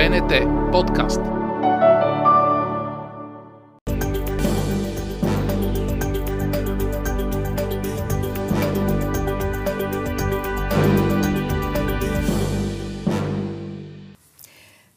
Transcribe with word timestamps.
БНТ 0.00 0.32
подкаст. 0.72 1.20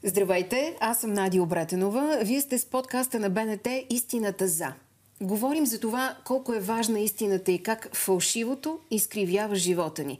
Здравейте, 0.03 0.77
аз 0.79 1.01
съм 1.01 1.13
Надя 1.13 1.43
Обретенова. 1.43 2.17
Вие 2.23 2.41
сте 2.41 2.57
с 2.57 2.65
подкаста 2.65 3.19
на 3.19 3.29
БНТ 3.29 3.67
Истината 3.89 4.47
за. 4.47 4.73
Говорим 5.21 5.65
за 5.65 5.79
това 5.79 6.17
колко 6.25 6.53
е 6.53 6.59
важна 6.59 6.99
истината 6.99 7.51
и 7.51 7.63
как 7.63 7.95
фалшивото 7.95 8.79
изкривява 8.91 9.55
живота 9.55 10.03
ни. 10.03 10.17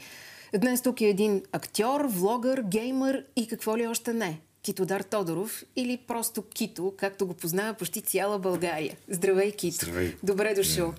Днес 0.58 0.82
тук 0.82 1.02
е 1.02 1.06
един 1.06 1.42
актьор, 1.52 2.06
влогър, 2.08 2.62
геймър 2.62 3.26
и 3.36 3.48
какво 3.48 3.78
ли 3.78 3.88
още 3.88 4.14
не. 4.14 4.40
Китодар 4.64 5.02
Тодоров 5.02 5.64
или 5.76 5.98
просто 5.98 6.42
Кито, 6.42 6.94
както 6.98 7.28
го 7.28 7.34
познава 7.34 7.74
почти 7.74 8.02
цяла 8.02 8.40
България. 8.40 8.98
Здравей, 9.10 9.52
Кито. 9.52 9.76
Здравей. 9.76 10.16
Добре 10.24 10.54
дошъл. 10.54 10.92
Yeah. 10.92 10.96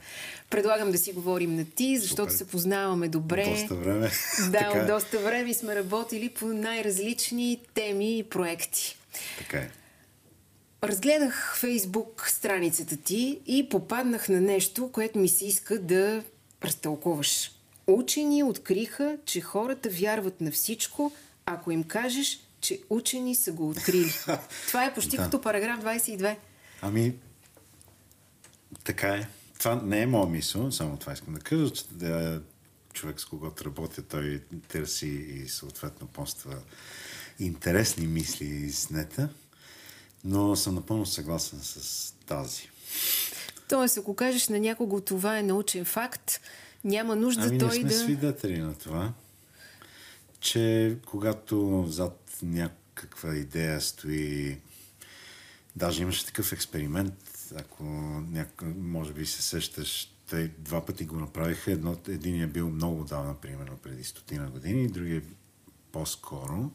Предлагам 0.51 0.93
да 0.93 0.99
си 0.99 1.13
говорим 1.13 1.57
на 1.57 1.65
ти, 1.65 1.99
защото 1.99 2.33
Супер. 2.33 2.45
се 2.45 2.49
познаваме 2.49 3.09
добре. 3.09 3.45
Доста 3.51 3.75
време. 3.75 4.11
Да, 4.51 4.59
Така 4.59 4.79
е. 4.79 4.81
от 4.81 4.87
доста 4.87 5.19
време 5.19 5.55
сме 5.55 5.75
работили 5.75 6.29
по 6.29 6.47
най-различни 6.47 7.61
теми 7.75 8.19
и 8.19 8.23
проекти. 8.23 8.97
Така 9.39 9.59
е. 9.59 9.71
Разгледах 10.85 11.57
фейсбук 11.59 12.29
страницата 12.29 12.97
ти 12.97 13.41
и 13.47 13.69
попаднах 13.69 14.29
на 14.29 14.41
нещо, 14.41 14.91
което 14.93 15.19
ми 15.19 15.29
се 15.29 15.47
иска 15.47 15.79
да 15.79 16.23
разтълкуваш. 16.65 17.51
Учени 17.87 18.43
откриха, 18.43 19.17
че 19.25 19.41
хората 19.41 19.89
вярват 19.89 20.41
на 20.41 20.51
всичко, 20.51 21.13
ако 21.47 21.71
им 21.71 21.85
кажеш, 21.85 22.41
че 22.65 22.81
учени 22.91 23.35
са 23.35 23.53
го 23.53 23.69
открили. 23.69 24.13
Това 24.67 24.85
е 24.85 24.95
почти 24.95 25.17
Да. 25.17 25.23
като 25.23 25.41
параграф 25.41 25.81
22. 25.81 26.37
Ами, 26.83 27.15
така 28.85 29.09
е. 29.09 29.29
Това 29.59 29.83
не 29.85 30.03
е 30.03 30.07
моя 30.07 30.27
мисъл, 30.27 30.73
само 30.73 30.97
това 30.97 31.13
искам 31.13 31.35
да 31.35 31.41
кажа, 31.41 31.71
че 31.71 31.85
да, 31.91 32.43
човек 32.93 33.21
с 33.21 33.25
когото 33.25 33.65
работя, 33.65 34.03
той 34.03 34.43
търси 34.69 35.07
и 35.09 35.49
съответно 35.49 36.07
поства 36.07 36.57
интересни 37.39 38.07
мисли 38.07 38.47
из 38.47 38.91
нета, 38.91 39.29
но 40.25 40.57
съм 40.57 40.75
напълно 40.75 41.07
съгласен 41.07 41.59
с 41.63 42.15
тази. 42.27 42.69
Тоест, 43.69 43.99
ако 43.99 44.17
кажеш 44.17 44.49
на 44.49 44.61
някого 44.61 45.01
това 45.01 45.39
е 45.39 45.43
научен 45.43 45.85
факт, 45.85 46.41
няма 46.85 47.17
нужда 47.17 47.43
Ами 47.43 47.53
не 47.53 47.59
той 47.59 47.73
сме 47.73 47.89
да... 47.89 47.95
свидетели 47.95 48.61
на 48.61 48.75
това, 48.75 49.13
че 50.45 50.97
когато 51.07 51.87
зад 51.89 52.39
някаква 52.43 53.35
идея 53.35 53.81
стои... 53.81 54.61
Даже 55.77 56.03
имаше 56.03 56.27
такъв 56.27 56.53
експеримент, 56.53 57.15
ако 57.57 57.85
няко... 58.31 58.65
може 58.65 59.13
би 59.13 59.27
се 59.27 59.43
сещаш, 59.43 60.13
те 60.31 60.49
два 60.59 60.87
пъти 60.87 61.05
го 61.05 61.17
направиха. 61.17 61.73
Едно, 61.73 61.97
един 62.09 62.43
е 62.43 62.47
бил 62.47 62.71
много 62.71 63.01
отдавна, 63.01 63.35
примерно 63.35 63.77
преди 63.77 64.05
стотина 64.05 64.51
години, 64.51 64.89
другия 64.89 65.23
по-скоро. 65.93 66.71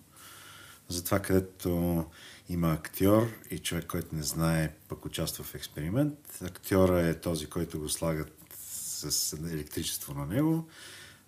Затова, 0.87 1.19
където 1.19 2.05
има 2.49 2.73
актьор 2.73 3.31
и 3.51 3.59
човек, 3.59 3.85
който 3.87 4.15
не 4.15 4.23
знае, 4.23 4.73
пък 4.87 5.05
участва 5.05 5.43
в 5.43 5.55
експеримент. 5.55 6.39
Актьора 6.41 7.01
е 7.01 7.21
този, 7.21 7.47
който 7.47 7.79
го 7.79 7.89
слагат 7.89 8.55
с 8.59 9.33
електричество 9.33 10.13
на 10.13 10.25
него, 10.25 10.69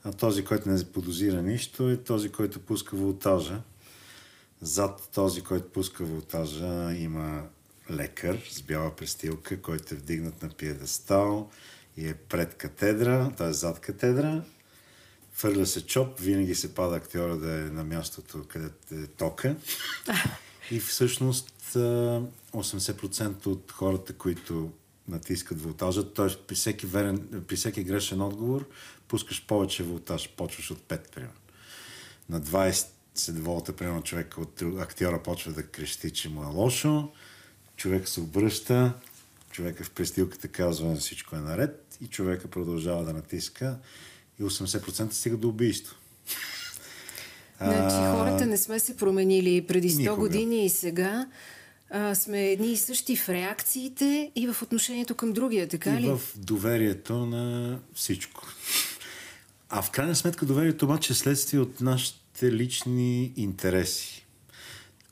а 0.04 0.14
този, 0.14 0.46
който 0.46 0.70
не 0.70 0.92
подозира 0.92 1.42
нищо, 1.42 1.90
е 1.90 1.98
този, 1.98 2.30
който 2.30 2.60
пуска 2.60 2.96
волтажа. 2.96 3.62
Зад 4.62 5.10
този, 5.14 5.42
който 5.42 5.72
пуска 5.72 6.06
волтажа, 6.06 6.94
има 6.94 7.44
лекар 7.92 8.40
с 8.50 8.62
бяла 8.62 8.96
престилка, 8.96 9.62
който 9.62 9.94
е 9.94 9.98
вдигнат 9.98 10.44
на 10.44 10.50
пиедестал 10.50 11.50
и 11.98 12.08
е 12.08 12.14
пред 12.14 12.54
катедра, 12.54 13.32
т.е. 13.38 13.54
зад 13.54 13.80
катедра. 13.80 14.42
Фърля 15.34 15.66
се 15.66 15.86
чоп, 15.86 16.20
винаги 16.20 16.56
се 16.56 16.76
пада 16.76 16.96
актьора 16.96 17.38
да 17.38 17.54
е 17.54 17.64
на 17.64 17.84
мястото, 17.84 18.44
където 18.48 18.96
е 18.96 19.08
тока. 19.08 19.56
И 20.72 20.80
всъщност 20.80 21.76
а, 21.76 22.22
80% 22.54 23.48
от 23.48 23.72
хората, 23.72 24.14
които 24.14 24.72
натискат 25.08 25.62
волтажа, 25.62 26.14
т.е. 26.14 26.28
при 26.48 26.56
при 27.48 27.56
всеки 27.56 27.84
грешен 27.84 28.22
отговор, 28.22 28.66
пускаш 29.12 29.46
повече 29.48 29.84
волтаж, 29.84 30.30
почваш 30.30 30.72
от 30.72 30.80
5, 30.80 31.12
примерно. 31.12 31.36
На 32.30 32.42
20 32.42 32.88
волта, 33.30 33.74
примерно, 33.74 34.04
човек 34.04 34.38
от 34.38 34.62
актьора 34.80 35.24
почва 35.24 35.52
да 35.52 35.64
крещи, 35.64 36.12
че 36.12 36.30
му 36.30 36.44
е 36.44 36.46
лошо, 36.46 37.10
човек 37.76 38.08
се 38.08 38.22
обръща, 38.22 38.94
човека 39.52 39.84
в 39.84 39.92
престилката 39.92 40.48
казва 40.48 40.96
всичко 40.96 41.36
е 41.36 41.40
наред 41.40 41.98
и 42.02 42.08
човека 42.08 42.48
продължава 42.48 43.04
да 43.04 43.14
натиска 43.14 43.78
и 44.40 44.44
80% 44.44 45.12
стига 45.12 45.38
до 45.38 45.50
убийство. 45.50 45.96
Значи 47.62 47.96
хората 47.96 48.46
не 48.46 48.58
сме 48.58 48.80
се 48.80 48.98
променили 48.98 49.68
преди 49.68 49.90
100 49.90 49.98
никога. 49.98 50.16
години 50.16 50.66
и 50.66 50.70
сега 50.70 51.28
а, 51.90 52.16
сме 52.16 52.52
едни 52.52 52.72
и 52.72 52.78
същи 52.78 53.16
в 53.16 53.30
реакциите 53.30 54.32
и 54.36 54.48
в 54.48 54.62
отношението 54.62 55.16
към 55.16 55.34
другия, 55.34 55.68
така 55.68 55.90
и 55.90 56.02
ли? 56.02 56.10
в 56.10 56.22
доверието 56.36 57.26
на 57.26 57.80
всичко. 57.96 58.48
А 59.74 59.82
в 59.82 59.92
крайна 59.92 60.16
сметка 60.16 60.46
доверието 60.46 60.86
обаче 60.86 61.14
е 61.14 61.16
следствие 61.16 61.60
от 61.60 61.82
нашите 61.82 62.52
лични 62.52 63.34
интереси, 63.36 64.26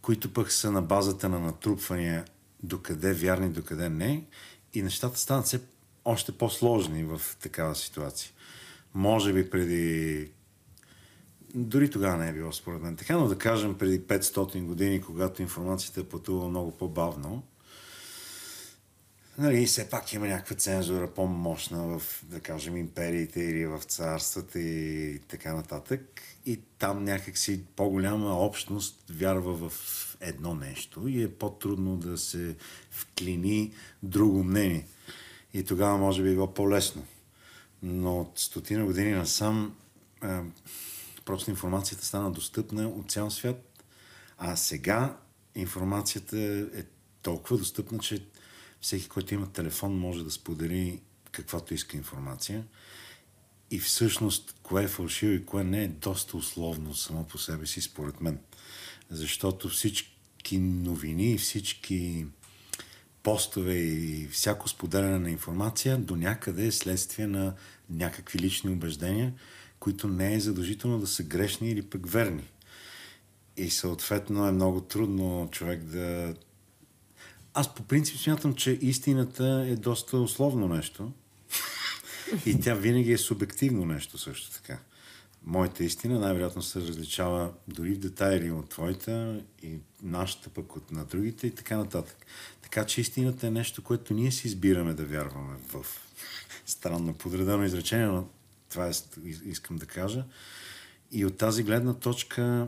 които 0.02 0.34
пък 0.34 0.52
са 0.52 0.72
на 0.72 0.82
базата 0.82 1.30
на 1.30 1.40
натрупвания 1.40 2.26
докъде 2.64 3.14
вярни, 3.14 3.50
докъде 3.50 3.90
не. 3.90 4.26
И 4.74 4.82
нещата 4.82 5.20
стават 5.20 5.46
все 5.46 5.62
още 6.06 6.32
по-сложни 6.32 7.04
в 7.04 7.22
такава 7.42 7.76
ситуация. 7.76 8.32
Може 8.94 9.34
би 9.34 9.50
преди 9.50 10.32
дори 11.56 11.92
тогава 11.92 12.18
не 12.18 12.30
е 12.30 12.34
било 12.34 12.52
според 12.52 12.82
мен 12.82 12.96
така, 12.96 13.18
но 13.18 13.28
да 13.28 13.38
кажем 13.38 13.78
преди 13.78 14.02
500 14.02 14.64
години, 14.64 15.02
когато 15.02 15.42
информацията 15.42 16.00
е 16.00 16.04
пътувала 16.04 16.50
много 16.50 16.72
по-бавно, 16.72 17.44
нали, 19.40 19.66
все 19.66 19.90
пак 19.90 20.14
има 20.14 20.28
някаква 20.28 20.56
цензура 20.56 21.14
по-мощна 21.14 22.00
в, 22.00 22.24
да 22.24 22.40
кажем, 22.40 22.78
империите 22.78 23.42
или 23.42 23.66
в 23.66 23.80
царствата 23.80 24.60
и 24.60 25.20
така 25.28 25.54
нататък. 25.54 26.22
И 26.46 26.60
там 26.78 27.04
някакси 27.04 27.64
по-голяма 27.76 28.40
общност 28.40 29.04
вярва 29.10 29.70
в 29.70 29.74
едно 30.22 30.56
нещо 30.56 31.08
и 31.08 31.24
е 31.24 31.32
по-трудно 31.32 31.98
да 31.98 32.18
се 32.18 32.56
вклини 32.92 33.74
друго 34.04 34.44
мнение. 34.44 34.88
И 35.54 35.64
тогава 35.64 35.98
може 35.98 36.24
би 36.24 36.30
е 36.30 36.34
било 36.34 36.54
по-лесно. 36.54 37.06
Но 37.84 38.22
от 38.22 38.40
стотина 38.40 38.86
години 38.86 39.12
насам 39.12 39.76
а, 40.22 40.44
просто 41.26 41.50
информацията 41.50 42.06
стана 42.06 42.32
достъпна 42.32 42.88
от 42.88 43.12
цял 43.12 43.32
свят. 43.32 43.84
А 44.38 44.56
сега 44.56 45.18
информацията 45.56 46.38
е 46.76 46.84
толкова 47.22 47.58
достъпна, 47.58 48.00
че 48.00 48.26
всеки, 48.82 49.10
който 49.10 49.34
има 49.34 49.52
телефон, 49.52 50.00
може 50.00 50.24
да 50.24 50.32
сподели 50.32 51.02
каквато 51.32 51.74
иска 51.74 51.98
информация. 51.98 52.64
И 53.72 53.80
всъщност, 53.80 54.56
кое 54.64 54.84
е 54.84 54.88
фалшиво 54.88 55.32
и 55.32 55.46
кое 55.46 55.64
не 55.64 55.84
е 55.84 55.88
доста 55.88 56.38
условно 56.38 56.96
само 56.96 57.24
по 57.24 57.38
себе 57.38 57.66
си, 57.66 57.82
според 57.82 58.22
мен. 58.22 58.40
Защото 59.10 59.70
всички 59.70 60.58
новини, 60.58 61.38
всички 61.38 62.26
постове 63.24 63.74
и 63.76 64.28
всяко 64.28 64.70
споделяне 64.70 65.20
на 65.20 65.30
информация 65.30 65.98
до 65.98 66.16
някъде 66.16 66.66
е 66.66 66.72
следствие 66.72 67.28
на 67.28 67.54
някакви 67.90 68.40
лични 68.40 68.72
убеждения, 68.72 69.34
които 69.80 70.08
не 70.08 70.34
е 70.34 70.40
задължително 70.40 71.00
да 71.00 71.08
са 71.08 71.24
грешни 71.24 71.72
или 71.72 71.82
пък 71.82 72.10
верни. 72.10 72.52
И 73.58 73.70
съответно 73.70 74.48
е 74.48 74.52
много 74.52 74.82
трудно 74.82 75.50
човек 75.52 75.84
да... 75.84 76.36
Аз 77.60 77.76
по 77.76 77.84
принцип 77.84 78.18
смятам, 78.18 78.54
че 78.54 78.72
истината 78.82 79.66
е 79.70 79.76
доста 79.76 80.18
условно 80.18 80.68
нещо. 80.68 81.12
И 82.46 82.60
тя 82.62 82.74
винаги 82.74 83.12
е 83.12 83.18
субективно 83.18 83.86
нещо 83.86 84.18
също 84.18 84.52
така. 84.52 84.80
Моята 85.44 85.84
истина 85.84 86.20
най-вероятно 86.20 86.62
се 86.62 86.80
различава 86.80 87.54
дори 87.68 87.94
в 87.94 88.00
детайли 88.00 88.52
от 88.52 88.70
твоята 88.70 89.42
и 89.64 89.78
нашата 90.04 90.50
пък 90.50 90.76
от 90.76 90.92
на 90.92 91.06
другите 91.06 91.48
и 91.48 91.56
така 91.56 91.78
нататък. 91.78 92.26
Така 92.62 92.86
че 92.86 93.02
истината 93.02 93.48
е 93.48 93.52
нещо, 93.52 93.84
което 93.84 94.14
ние 94.14 94.32
си 94.32 94.48
избираме 94.48 94.94
да 94.94 95.06
вярваме 95.06 95.56
в 95.68 95.86
странно 96.66 97.14
подредено 97.14 97.64
изречение, 97.64 98.08
но 98.08 98.28
това 98.70 98.88
е, 98.88 98.92
искам 99.46 99.78
да 99.78 99.86
кажа. 99.86 100.26
И 101.12 101.26
от 101.26 101.38
тази 101.38 101.64
гледна 101.64 101.94
точка 101.94 102.68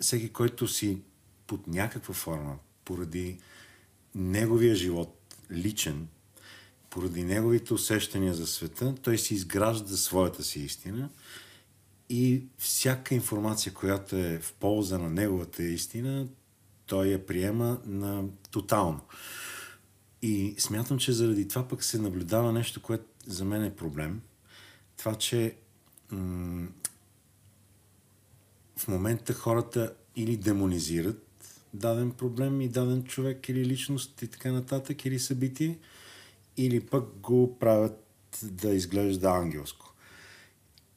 всеки, 0.00 0.28
който 0.28 0.68
си 0.68 0.98
под 1.46 1.66
някаква 1.66 2.14
форма, 2.14 2.56
поради 2.84 3.38
неговия 4.14 4.74
живот, 4.74 5.34
личен, 5.52 6.08
поради 6.90 7.24
неговите 7.24 7.74
усещания 7.74 8.34
за 8.34 8.46
света, 8.46 8.94
той 9.02 9.18
си 9.18 9.34
изгражда 9.34 9.96
своята 9.96 10.42
си 10.44 10.60
истина 10.60 11.10
и 12.08 12.44
всяка 12.58 13.14
информация, 13.14 13.74
която 13.74 14.16
е 14.16 14.38
в 14.38 14.52
полза 14.52 14.98
на 14.98 15.10
неговата 15.10 15.62
истина, 15.62 16.28
той 16.86 17.06
я 17.06 17.26
приема 17.26 17.80
на 17.86 18.24
тотално. 18.50 19.00
И 20.22 20.54
смятам, 20.58 20.98
че 20.98 21.12
заради 21.12 21.48
това 21.48 21.68
пък 21.68 21.84
се 21.84 21.98
наблюдава 21.98 22.52
нещо, 22.52 22.82
което 22.82 23.04
за 23.26 23.44
мен 23.44 23.64
е 23.64 23.76
проблем. 23.76 24.20
Това, 24.96 25.14
че 25.14 25.56
м- 26.10 26.68
в 28.76 28.88
момента 28.88 29.32
хората 29.32 29.94
или 30.16 30.36
демонизират 30.36 31.29
даден 31.74 32.10
проблем 32.10 32.60
и 32.60 32.68
даден 32.68 33.04
човек 33.04 33.48
или 33.48 33.64
личност 33.64 34.22
и 34.22 34.28
така 34.28 34.52
нататък, 34.52 35.04
или 35.04 35.18
събитие, 35.18 35.78
или 36.56 36.80
пък 36.80 37.04
го 37.20 37.58
правят 37.58 38.04
да 38.42 38.70
изглежда 38.70 39.30
ангелско. 39.30 39.94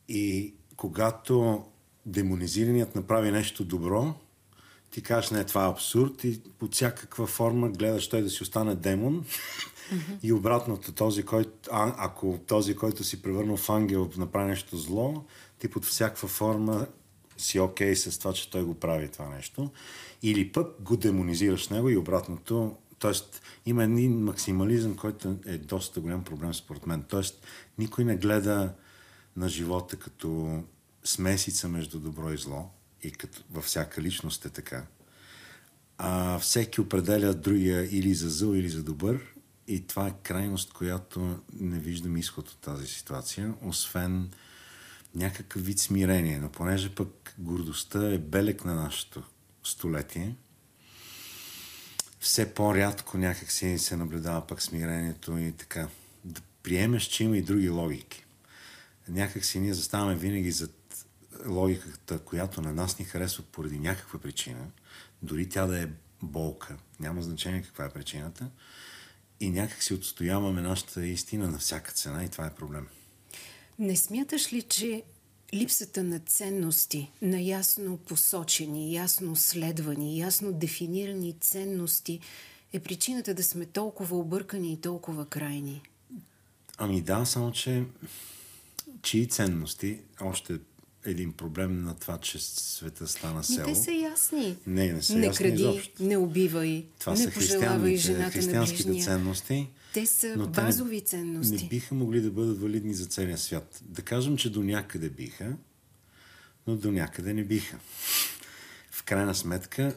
И 0.09 0.53
когато 0.75 1.65
демонизираният 2.05 2.95
направи 2.95 3.31
нещо 3.31 3.65
добро, 3.65 4.13
ти 4.91 5.01
кажеш, 5.01 5.31
не, 5.31 5.43
това 5.43 5.65
е 5.65 5.69
абсурд 5.69 6.23
и 6.23 6.41
под 6.59 6.73
всякаква 6.73 7.27
форма 7.27 7.69
гледаш 7.69 8.09
той 8.09 8.21
да 8.21 8.29
си 8.29 8.43
остане 8.43 8.75
демон 8.75 9.23
mm-hmm. 9.23 10.17
и 10.23 10.33
обратното, 10.33 10.91
този, 10.91 11.23
който, 11.23 11.69
а, 11.71 11.93
ако 11.97 12.39
този, 12.47 12.75
който 12.75 13.03
си 13.03 13.21
превърнал 13.21 13.57
в 13.57 13.69
ангел 13.69 14.09
направи 14.17 14.49
нещо 14.49 14.77
зло, 14.77 15.25
ти 15.59 15.67
под 15.67 15.85
всякаква 15.85 16.27
форма 16.27 16.87
си 17.43 17.59
окей 17.59 17.91
okay 17.91 18.09
с 18.09 18.17
това, 18.17 18.33
че 18.33 18.49
той 18.49 18.63
го 18.63 18.73
прави 18.79 19.07
това 19.07 19.29
нещо. 19.29 19.71
Или 20.23 20.51
пък 20.51 20.81
го 20.81 20.97
демонизираш 20.97 21.69
него 21.69 21.89
и 21.89 21.97
обратното. 21.97 22.77
Тоест, 22.99 23.41
има 23.65 23.83
един 23.83 24.23
максимализъм, 24.23 24.95
който 24.95 25.37
е 25.45 25.57
доста 25.57 25.99
голям 25.99 26.23
проблем 26.23 26.53
според 26.53 26.87
мен. 26.87 27.03
Тоест, 27.09 27.47
никой 27.77 28.05
не 28.05 28.17
гледа 28.17 28.73
на 29.37 29.49
живота 29.49 29.95
като 29.97 30.61
смесица 31.03 31.69
между 31.69 31.99
добро 31.99 32.31
и 32.33 32.37
зло 32.37 32.69
и 33.03 33.11
като 33.11 33.41
във 33.51 33.63
всяка 33.63 34.01
личност 34.01 34.45
е 34.45 34.49
така. 34.49 34.85
А 35.97 36.39
всеки 36.39 36.81
определя 36.81 37.33
другия 37.33 37.97
или 37.97 38.13
за 38.13 38.29
зъл, 38.29 38.53
или 38.53 38.69
за 38.69 38.83
добър 38.83 39.19
и 39.67 39.87
това 39.87 40.07
е 40.07 40.15
крайност, 40.23 40.73
която 40.73 41.39
не 41.59 41.79
виждам 41.79 42.17
изход 42.17 42.49
от 42.49 42.57
тази 42.57 42.87
ситуация, 42.87 43.53
освен 43.61 44.29
някакъв 45.15 45.65
вид 45.65 45.80
смирение. 45.80 46.39
Но 46.39 46.50
понеже 46.50 46.95
пък 46.95 47.36
гордостта 47.38 48.13
е 48.13 48.18
белек 48.18 48.65
на 48.65 48.75
нашето 48.75 49.24
столетие, 49.63 50.36
все 52.19 52.54
по-рядко 52.54 53.18
някак 53.18 53.51
си 53.51 53.77
се 53.77 53.98
наблюдава 53.98 54.48
пък 54.48 54.62
смирението 54.62 55.38
и 55.38 55.51
така. 55.51 55.88
Да 56.24 56.42
приемеш, 56.63 57.04
че 57.04 57.24
има 57.24 57.38
и 57.38 57.42
други 57.42 57.69
логики. 57.69 58.25
Някак 59.07 59.45
си 59.45 59.60
ние 59.60 59.74
заставаме 59.74 60.15
винаги 60.15 60.51
зад 60.51 61.06
логиката, 61.45 62.19
която 62.19 62.62
на 62.62 62.74
нас 62.74 63.00
ни 63.00 63.06
харесва 63.06 63.44
поради 63.44 63.80
някаква 63.80 64.19
причина, 64.19 64.68
дори 65.21 65.50
тя 65.50 65.65
да 65.65 65.81
е 65.81 65.88
болка, 66.21 66.77
няма 67.00 67.21
значение 67.21 67.62
каква 67.62 67.86
е 67.86 67.94
причината, 67.94 68.50
и 69.39 69.50
някак 69.50 69.83
си 69.83 69.94
отстояваме 69.94 70.62
нашата 70.62 71.06
истина 71.06 71.51
на 71.51 71.57
всяка 71.57 71.92
цена 71.92 72.24
и 72.24 72.30
това 72.30 72.45
е 72.45 72.56
проблем. 72.56 72.88
Не 73.79 73.95
смяташ 73.95 74.53
ли, 74.53 74.61
че 74.61 75.03
липсата 75.53 76.03
на 76.03 76.19
ценности, 76.19 77.11
на 77.21 77.41
ясно 77.41 77.97
посочени, 77.97 78.93
ясно 78.93 79.35
следвани, 79.35 80.19
ясно 80.19 80.53
дефинирани 80.53 81.33
ценности 81.39 82.19
е 82.73 82.79
причината 82.79 83.33
да 83.33 83.43
сме 83.43 83.65
толкова 83.65 84.17
объркани 84.17 84.73
и 84.73 84.81
толкова 84.81 85.25
крайни? 85.25 85.81
Ами 86.77 87.01
да, 87.01 87.25
само 87.25 87.51
че 87.51 87.85
чии 89.01 89.27
ценности, 89.27 89.99
още 90.21 90.59
един 91.05 91.33
проблем 91.33 91.83
на 91.83 91.95
това, 91.95 92.17
че 92.17 92.39
света 92.39 93.07
стана 93.07 93.44
село. 93.44 93.69
И 93.69 93.73
те 93.73 93.79
са 93.79 93.91
ясни. 93.91 94.57
Не, 94.67 94.94
не 94.94 95.01
са 95.01 95.15
не 95.15 95.25
ясни 95.25 95.45
кради, 95.45 95.61
изобщо. 95.61 96.03
не 96.03 96.17
убивай, 96.17 96.85
това 97.00 97.11
не 97.13 97.17
са 97.17 97.31
пожелавай 97.31 97.95
жената 97.95 98.31
християнските 98.31 98.89
на 98.89 99.03
ценности. 99.03 99.69
Те 99.94 100.05
са 100.05 100.35
но 100.38 100.47
базови 100.47 101.01
те 101.01 101.07
ценности. 101.07 101.63
Не 101.63 101.69
биха 101.69 101.95
могли 101.95 102.21
да 102.21 102.31
бъдат 102.31 102.61
валидни 102.61 102.94
за 102.94 103.05
целия 103.05 103.38
свят. 103.38 103.81
Да 103.85 104.01
кажем, 104.01 104.38
че 104.38 104.51
до 104.51 104.63
някъде 104.63 105.09
биха, 105.09 105.57
но 106.67 106.75
до 106.75 106.91
някъде 106.91 107.33
не 107.33 107.44
биха. 107.44 107.79
В 108.91 109.03
крайна 109.03 109.35
сметка, 109.35 109.95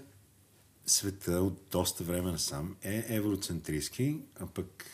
света 0.86 1.32
от 1.32 1.66
доста 1.72 2.04
време 2.04 2.30
насам 2.30 2.76
е 2.82 3.04
евроцентристски, 3.08 4.18
а 4.40 4.46
пък 4.46 4.84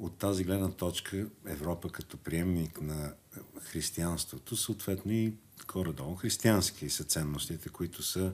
от 0.00 0.18
тази 0.18 0.44
гледна 0.44 0.70
точка 0.70 1.26
Европа 1.46 1.88
като 1.88 2.16
приемник 2.16 2.80
на 2.80 3.12
християнството, 3.60 4.56
съответно 4.56 5.12
и 5.12 5.32
горе-долу 5.72 6.14
християнски 6.14 6.90
са 6.90 7.04
ценностите, 7.04 7.68
които 7.68 8.02
са, 8.02 8.32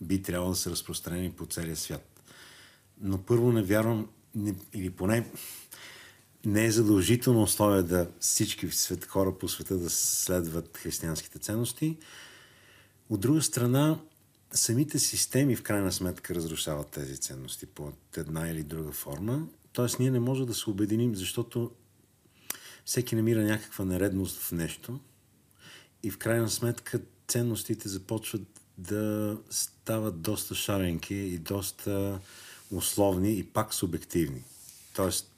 би 0.00 0.22
трябвало 0.22 0.52
да 0.52 0.56
са 0.56 0.70
разпространени 0.70 1.32
по 1.32 1.46
целия 1.46 1.76
свят. 1.76 2.22
Но 3.00 3.22
първо 3.22 3.52
не 3.52 3.62
вярвам, 3.62 4.08
не, 4.34 4.54
или 4.74 4.90
поне 4.90 5.30
не 6.44 6.64
е 6.64 6.70
задължително 6.70 7.42
условие 7.42 7.82
да 7.82 8.10
всички 8.20 8.70
свет, 8.70 9.04
хора 9.04 9.38
по 9.38 9.48
света 9.48 9.76
да 9.76 9.90
следват 9.90 10.76
християнските 10.76 11.38
ценности. 11.38 11.96
От 13.10 13.20
друга 13.20 13.42
страна, 13.42 14.00
самите 14.52 14.98
системи 14.98 15.56
в 15.56 15.62
крайна 15.62 15.92
сметка 15.92 16.34
разрушават 16.34 16.90
тези 16.90 17.18
ценности 17.18 17.66
по 17.66 17.92
една 18.16 18.48
или 18.48 18.62
друга 18.62 18.92
форма. 18.92 19.46
Тоест, 19.76 19.98
ние 19.98 20.10
не 20.10 20.20
можем 20.20 20.46
да 20.46 20.54
се 20.54 20.70
обединим, 20.70 21.14
защото 21.14 21.70
всеки 22.84 23.16
намира 23.16 23.42
някаква 23.42 23.84
нередност 23.84 24.38
в 24.38 24.52
нещо 24.52 25.00
и 26.02 26.10
в 26.10 26.18
крайна 26.18 26.50
сметка 26.50 27.00
ценностите 27.28 27.88
започват 27.88 28.42
да 28.78 29.36
стават 29.50 30.20
доста 30.20 30.54
шаренки 30.54 31.14
и 31.14 31.38
доста 31.38 32.20
условни 32.70 33.38
и 33.38 33.44
пак 33.44 33.74
субективни. 33.74 34.44
Тоест, 34.94 35.32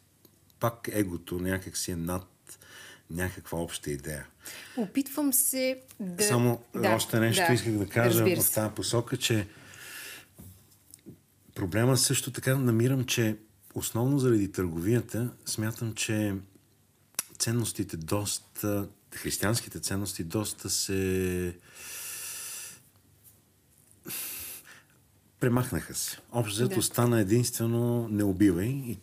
пак 0.60 0.88
егото 0.92 1.38
някак 1.38 1.76
си 1.76 1.90
е 1.90 1.96
над 1.96 2.58
някаква 3.10 3.58
обща 3.58 3.90
идея. 3.90 4.26
Опитвам 4.76 5.32
се 5.32 5.80
да... 6.00 6.24
Само 6.24 6.62
да, 6.74 6.94
още 6.94 7.20
нещо 7.20 7.44
да, 7.48 7.54
исках 7.54 7.72
да 7.72 7.88
кажа 7.88 8.24
в 8.24 8.54
тази 8.54 8.74
посока, 8.74 9.16
че 9.16 9.48
проблема 11.54 11.96
също 11.96 12.30
така 12.30 12.56
намирам, 12.56 13.04
че 13.04 13.36
основно 13.74 14.18
заради 14.18 14.52
търговията 14.52 15.30
смятам, 15.46 15.94
че 15.94 16.34
ценностите 17.38 17.96
доста, 17.96 18.88
християнските 19.14 19.80
ценности 19.80 20.24
доста 20.24 20.70
се 20.70 21.54
премахнаха 25.40 25.94
се. 25.94 26.18
Общо 26.32 26.54
взето 26.54 26.74
Да. 26.74 26.82
стана 26.82 27.20
единствено 27.20 28.08
не 28.08 28.24
убивай 28.24 28.68
и 28.68 28.98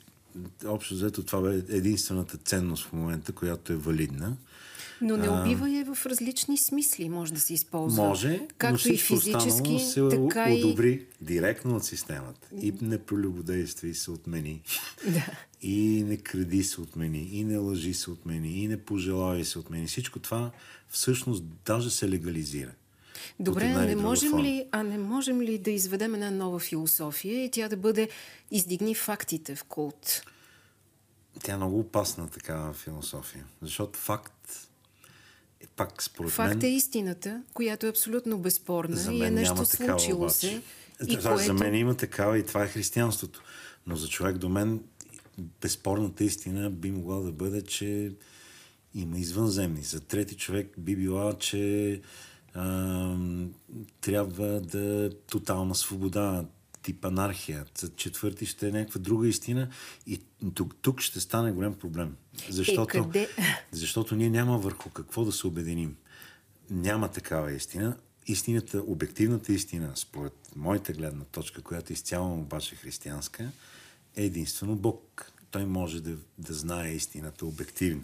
общо 0.66 0.94
взето 0.94 1.24
това 1.24 1.52
е 1.52 1.56
единствената 1.56 2.38
ценност 2.38 2.86
в 2.86 2.94
момента, 2.94 3.32
която 3.32 3.74
е 3.74 3.76
валидна. 3.76 4.38
Но 5.02 5.18
не 5.18 5.30
убива 5.30 5.78
е 5.78 5.84
в 5.84 6.06
различни 6.06 6.58
смисли, 6.58 7.10
може 7.10 7.34
да 7.34 7.40
се 7.40 7.54
използва. 7.54 8.04
Може, 8.04 8.38
но 8.42 8.48
Както 8.58 8.92
и 8.92 8.98
всичко 8.98 9.16
физически, 9.16 9.76
останало 9.76 9.80
се 9.80 10.10
така 10.10 10.50
и... 10.50 10.64
одобри 10.64 11.06
директно 11.22 11.76
от 11.76 11.86
системата. 11.86 12.48
И 12.62 12.74
непролюбодействие 12.82 13.94
се 13.94 14.12
отмени. 14.12 14.62
Да. 15.08 15.26
И 15.62 16.04
не 16.08 16.18
кради 16.18 16.64
се 16.64 16.82
отмени, 16.82 17.30
и 17.32 17.44
не 17.44 17.58
лъжи 17.58 17.94
се 17.94 18.12
отмени, 18.12 18.64
и 18.64 18.68
не 18.68 18.78
пожелавай 18.78 19.46
се 19.46 19.60
отмени. 19.60 19.88
Всичко 19.88 20.20
това 20.20 20.52
всъщност 20.90 21.44
даже 21.66 21.90
се 21.90 22.10
легализира. 22.10 22.72
Добре, 23.40 23.74
а 23.78 23.86
не, 23.86 23.96
можем 23.96 24.40
ли, 24.40 24.68
а 24.72 24.84
не 24.84 24.98
можем 24.98 25.42
ли 25.42 25.58
да 25.58 25.72
изведем 25.72 26.14
една 26.14 26.32
нова 26.32 26.60
философия 26.60 27.44
и 27.44 27.52
тя 27.52 27.70
да 27.70 27.78
бъде 27.78 28.10
издигни 28.52 28.96
фактите 28.96 29.56
в 29.56 29.64
култ? 29.64 30.22
Тя 31.44 31.54
е 31.54 31.58
много 31.58 31.80
опасна 31.80 32.28
такава 32.28 32.74
философия. 32.74 33.46
Защото 33.62 34.00
факт 34.00 34.70
пак 35.68 36.04
според 36.04 36.32
Факт 36.32 36.56
мен... 36.56 36.72
е 36.72 36.76
истината, 36.76 37.44
която 37.54 37.86
е 37.86 37.90
абсолютно 37.90 38.38
безспорна 38.38 38.96
За 38.96 39.12
и 39.14 39.20
мен 39.20 39.28
е 39.28 39.32
нещо 39.32 39.54
няма 39.54 39.66
такава 39.66 40.00
случило 40.00 40.20
обаче. 40.20 40.36
се. 40.36 40.62
И 41.10 41.14
И 41.14 41.18
това, 41.18 41.34
което... 41.34 41.46
За 41.46 41.54
мен 41.54 41.76
има 41.76 41.96
такава 41.96 42.40
и 42.40 42.46
това 42.46 42.64
е 42.64 42.68
християнството. 42.68 43.44
Но 43.88 43.96
за 43.96 44.08
човек 44.08 44.38
до 44.38 44.50
мен 44.50 44.84
безспорната 45.62 46.24
истина 46.24 46.70
би 46.70 46.92
могла 46.92 47.20
да 47.20 47.32
бъде, 47.32 47.62
че 47.62 48.12
има 48.96 49.18
извънземни. 49.20 49.82
За 49.82 50.00
трети 50.00 50.36
човек 50.36 50.72
би 50.78 50.96
била, 50.96 51.34
че 51.40 52.02
а, 52.54 53.18
трябва 54.02 54.62
да 54.62 55.06
е 55.06 55.10
тотална 55.10 55.76
свобода, 55.76 56.46
тип 56.86 57.06
анархия. 57.06 57.66
За 57.78 57.96
четвърти 57.96 58.46
ще 58.46 58.68
е 58.68 58.72
някаква 58.72 59.00
друга 59.02 59.28
истина 59.28 59.70
и 60.08 60.22
тук, 60.56 60.76
тук 60.82 61.02
ще 61.02 61.20
стане 61.20 61.52
голям 61.52 61.74
проблем. 61.74 62.16
Защото, 62.50 62.98
Е, 62.98 63.02
къде? 63.02 63.30
защото 63.72 64.16
ние 64.16 64.30
няма 64.30 64.58
върху 64.58 64.90
какво 64.90 65.26
да 65.26 65.32
се 65.32 65.48
обединим. 65.48 65.96
Няма 66.70 67.12
такава 67.12 67.52
истина. 67.52 67.98
Истината, 68.28 68.84
обективната 68.88 69.54
истина, 69.54 69.92
според 69.96 70.34
моята 70.56 70.94
гледна 70.94 71.24
точка, 71.24 71.62
която 71.62 71.94
изцяло 71.94 72.40
обаче 72.40 72.76
християнска, 72.76 73.52
е 74.16 74.24
единствено 74.24 74.76
Бог. 74.76 75.32
Той 75.52 75.66
може 75.66 76.02
да, 76.02 76.16
да 76.38 76.54
знае 76.54 76.92
истината 76.92 77.46
обективно. 77.46 78.04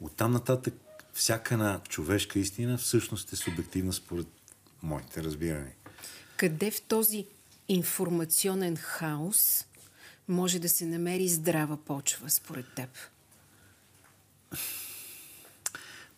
Оттам 0.00 0.32
нататък 0.32 0.74
всяка 1.12 1.54
една 1.54 1.80
човешка 1.88 2.38
истина 2.38 2.78
всъщност 2.78 3.32
е 3.32 3.36
субективна 3.36 3.92
според 3.92 4.26
моите 4.82 5.24
разбирания. 5.24 5.74
Къде 6.36 6.70
в 6.70 6.82
този 6.82 7.26
информационен 7.68 8.76
хаос 8.76 9.64
може 10.28 10.58
да 10.58 10.68
се 10.68 10.86
намери 10.86 11.28
здрава 11.28 11.76
почва, 11.76 12.30
според 12.30 12.66
теб? 12.74 12.90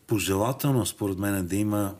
Пожелателно, 0.07 0.87
според 0.87 1.19
мен, 1.19 1.35
е 1.35 1.43
да 1.43 1.57
има 1.57 1.97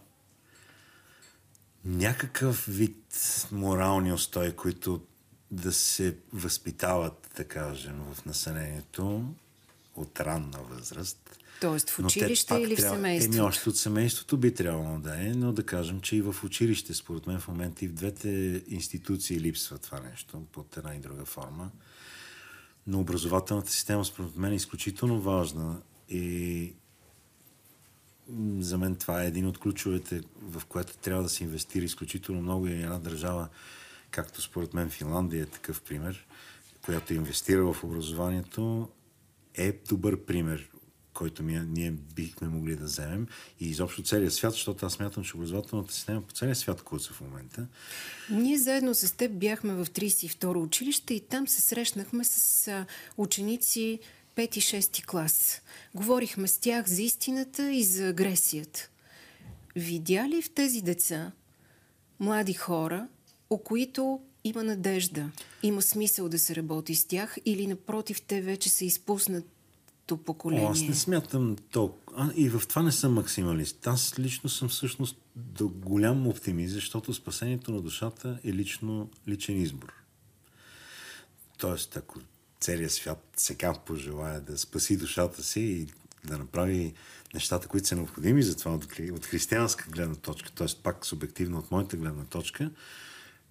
някакъв 1.85 2.65
вид 2.69 3.05
морални 3.53 4.13
устои, 4.13 4.57
които 4.57 5.03
да 5.51 5.73
се 5.73 6.17
възпитават, 6.33 7.31
да 7.37 7.49
кажем, 7.49 8.03
в 8.13 8.25
населението 8.25 9.35
от 9.97 10.21
ранна 10.21 10.59
възраст. 10.59 11.38
Тоест 11.61 11.91
в 11.91 11.99
училище 11.99 12.55
или 12.55 12.77
в 12.77 12.81
семейството? 12.81 13.37
Еми, 13.37 13.47
още 13.47 13.69
от 13.69 13.77
семейството 13.77 14.37
би 14.37 14.55
трябвало 14.55 14.99
да 14.99 15.27
е, 15.27 15.33
но 15.35 15.53
да 15.53 15.67
кажем, 15.67 16.01
че 16.01 16.17
и 16.17 16.23
в 16.23 16.37
училище, 16.45 16.95
според 16.95 17.27
мен, 17.27 17.41
в 17.41 17.49
момента 17.49 17.85
и 17.85 17.89
в 17.89 17.93
двете 17.93 18.63
институции 18.69 19.41
липсва 19.41 19.79
това 19.79 20.01
нещо 20.01 20.43
под 20.53 20.77
една 20.77 20.95
и 20.95 20.99
друга 20.99 21.25
форма. 21.25 21.71
Но 22.87 23.01
образователната 23.01 23.71
система, 23.71 24.05
според 24.05 24.37
мен, 24.37 24.53
е 24.53 24.57
изключително 24.57 25.21
важна 25.21 25.81
и 26.09 26.73
за 28.59 28.79
мен 28.79 28.97
това 28.97 29.23
е 29.23 29.27
един 29.27 29.47
от 29.47 29.59
ключовете, 29.59 30.23
в 30.43 30.63
което 30.67 30.97
трябва 30.97 31.23
да 31.23 31.29
се 31.29 31.45
инвестира 31.45 31.85
изключително 31.85 32.43
много 32.43 32.67
и 32.67 32.73
една 32.73 32.99
държава, 32.99 33.49
както 34.11 34.43
според 34.43 34.75
мен 34.75 34.91
Финландия 34.91 35.43
е 35.43 35.47
такъв 35.47 35.81
пример, 35.81 36.27
която 36.83 37.15
инвестира 37.15 37.73
в 37.73 37.85
образованието, 37.85 38.89
е 39.55 39.73
добър 39.89 40.25
пример, 40.25 40.71
който 41.19 41.43
ми, 41.43 41.61
ние 41.67 41.91
бихме 41.91 42.49
могли 42.49 42.77
да 42.77 42.85
вземем 42.85 43.27
и 43.61 43.69
изобщо 43.69 44.03
целият 44.03 44.33
свят, 44.33 44.53
защото 44.53 44.87
аз 44.87 44.93
смятам, 44.93 45.25
че 45.25 45.37
образователната 45.37 45.93
система 45.93 46.23
по 46.23 46.33
целия 46.33 46.55
свят 46.55 46.83
куца 46.83 47.13
в 47.13 47.21
момента. 47.21 47.67
Ние 48.31 48.59
заедно 48.59 48.95
с 48.95 49.17
теб 49.17 49.33
бяхме 49.33 49.73
в 49.73 49.87
32-ро 49.87 50.63
училище 50.63 51.15
и 51.15 51.21
там 51.21 51.49
се 51.49 51.61
срещнахме 51.61 52.25
с 52.25 52.87
ученици 53.17 53.99
5-6 54.37 55.07
клас. 55.07 55.63
Говорихме 55.95 56.49
с 56.49 56.59
тях 56.59 56.87
за 56.87 57.03
истината 57.03 57.73
и 57.73 57.85
за 57.85 58.09
агресията. 58.09 58.89
Видя 59.77 60.29
ли 60.29 60.43
в 60.43 60.51
тези 60.51 60.83
деца 60.83 61.33
млади 62.21 62.55
хора, 62.55 63.09
о 63.51 63.59
които 63.59 64.21
има 64.45 64.65
надежда, 64.65 65.31
има 65.63 65.83
смисъл 65.83 66.29
да 66.29 66.39
се 66.39 66.57
работи 66.57 66.95
с 66.95 67.05
тях 67.05 67.37
или 67.45 67.67
напротив 67.67 68.23
те 68.23 68.41
вече 68.41 68.69
са 68.69 68.85
изпуснато 70.09 70.25
поколение? 70.25 70.67
О, 70.67 70.71
аз 70.71 70.81
не 70.81 70.95
смятам 70.95 71.57
толкова. 71.71 72.33
И 72.35 72.49
в 72.49 72.63
това 72.69 72.83
не 72.83 72.93
съм 72.93 73.15
максималист. 73.15 73.87
Аз 73.87 74.19
лично 74.19 74.51
съм 74.51 74.69
всъщност 74.69 75.17
до 75.37 75.69
голям 75.69 76.27
оптимист, 76.27 76.75
защото 76.75 77.15
спасението 77.15 77.73
на 77.73 77.83
душата 77.83 78.39
е 78.45 78.53
лично 78.53 79.11
личен 79.29 79.61
избор. 79.61 79.93
Тоест, 81.59 81.97
ако 81.97 82.21
целият 82.61 82.93
свят 82.93 83.25
сега 83.37 83.75
пожелая 83.75 84.41
да 84.41 84.59
спаси 84.59 84.97
душата 84.97 85.43
си 85.43 85.61
и 85.61 85.87
да 86.25 86.39
направи 86.39 86.95
нещата, 87.35 87.69
които 87.69 87.89
са 87.89 87.97
необходими 87.97 88.43
за 88.43 88.57
това 88.57 88.75
от, 88.75 88.85
от 89.13 89.27
християнска 89.27 89.91
гледна 89.91 90.15
точка, 90.15 90.51
т.е. 90.53 90.67
пак 90.83 91.07
субективно 91.07 91.59
от 91.59 91.71
моята 91.71 91.97
гледна 91.97 92.25
точка, 92.25 92.71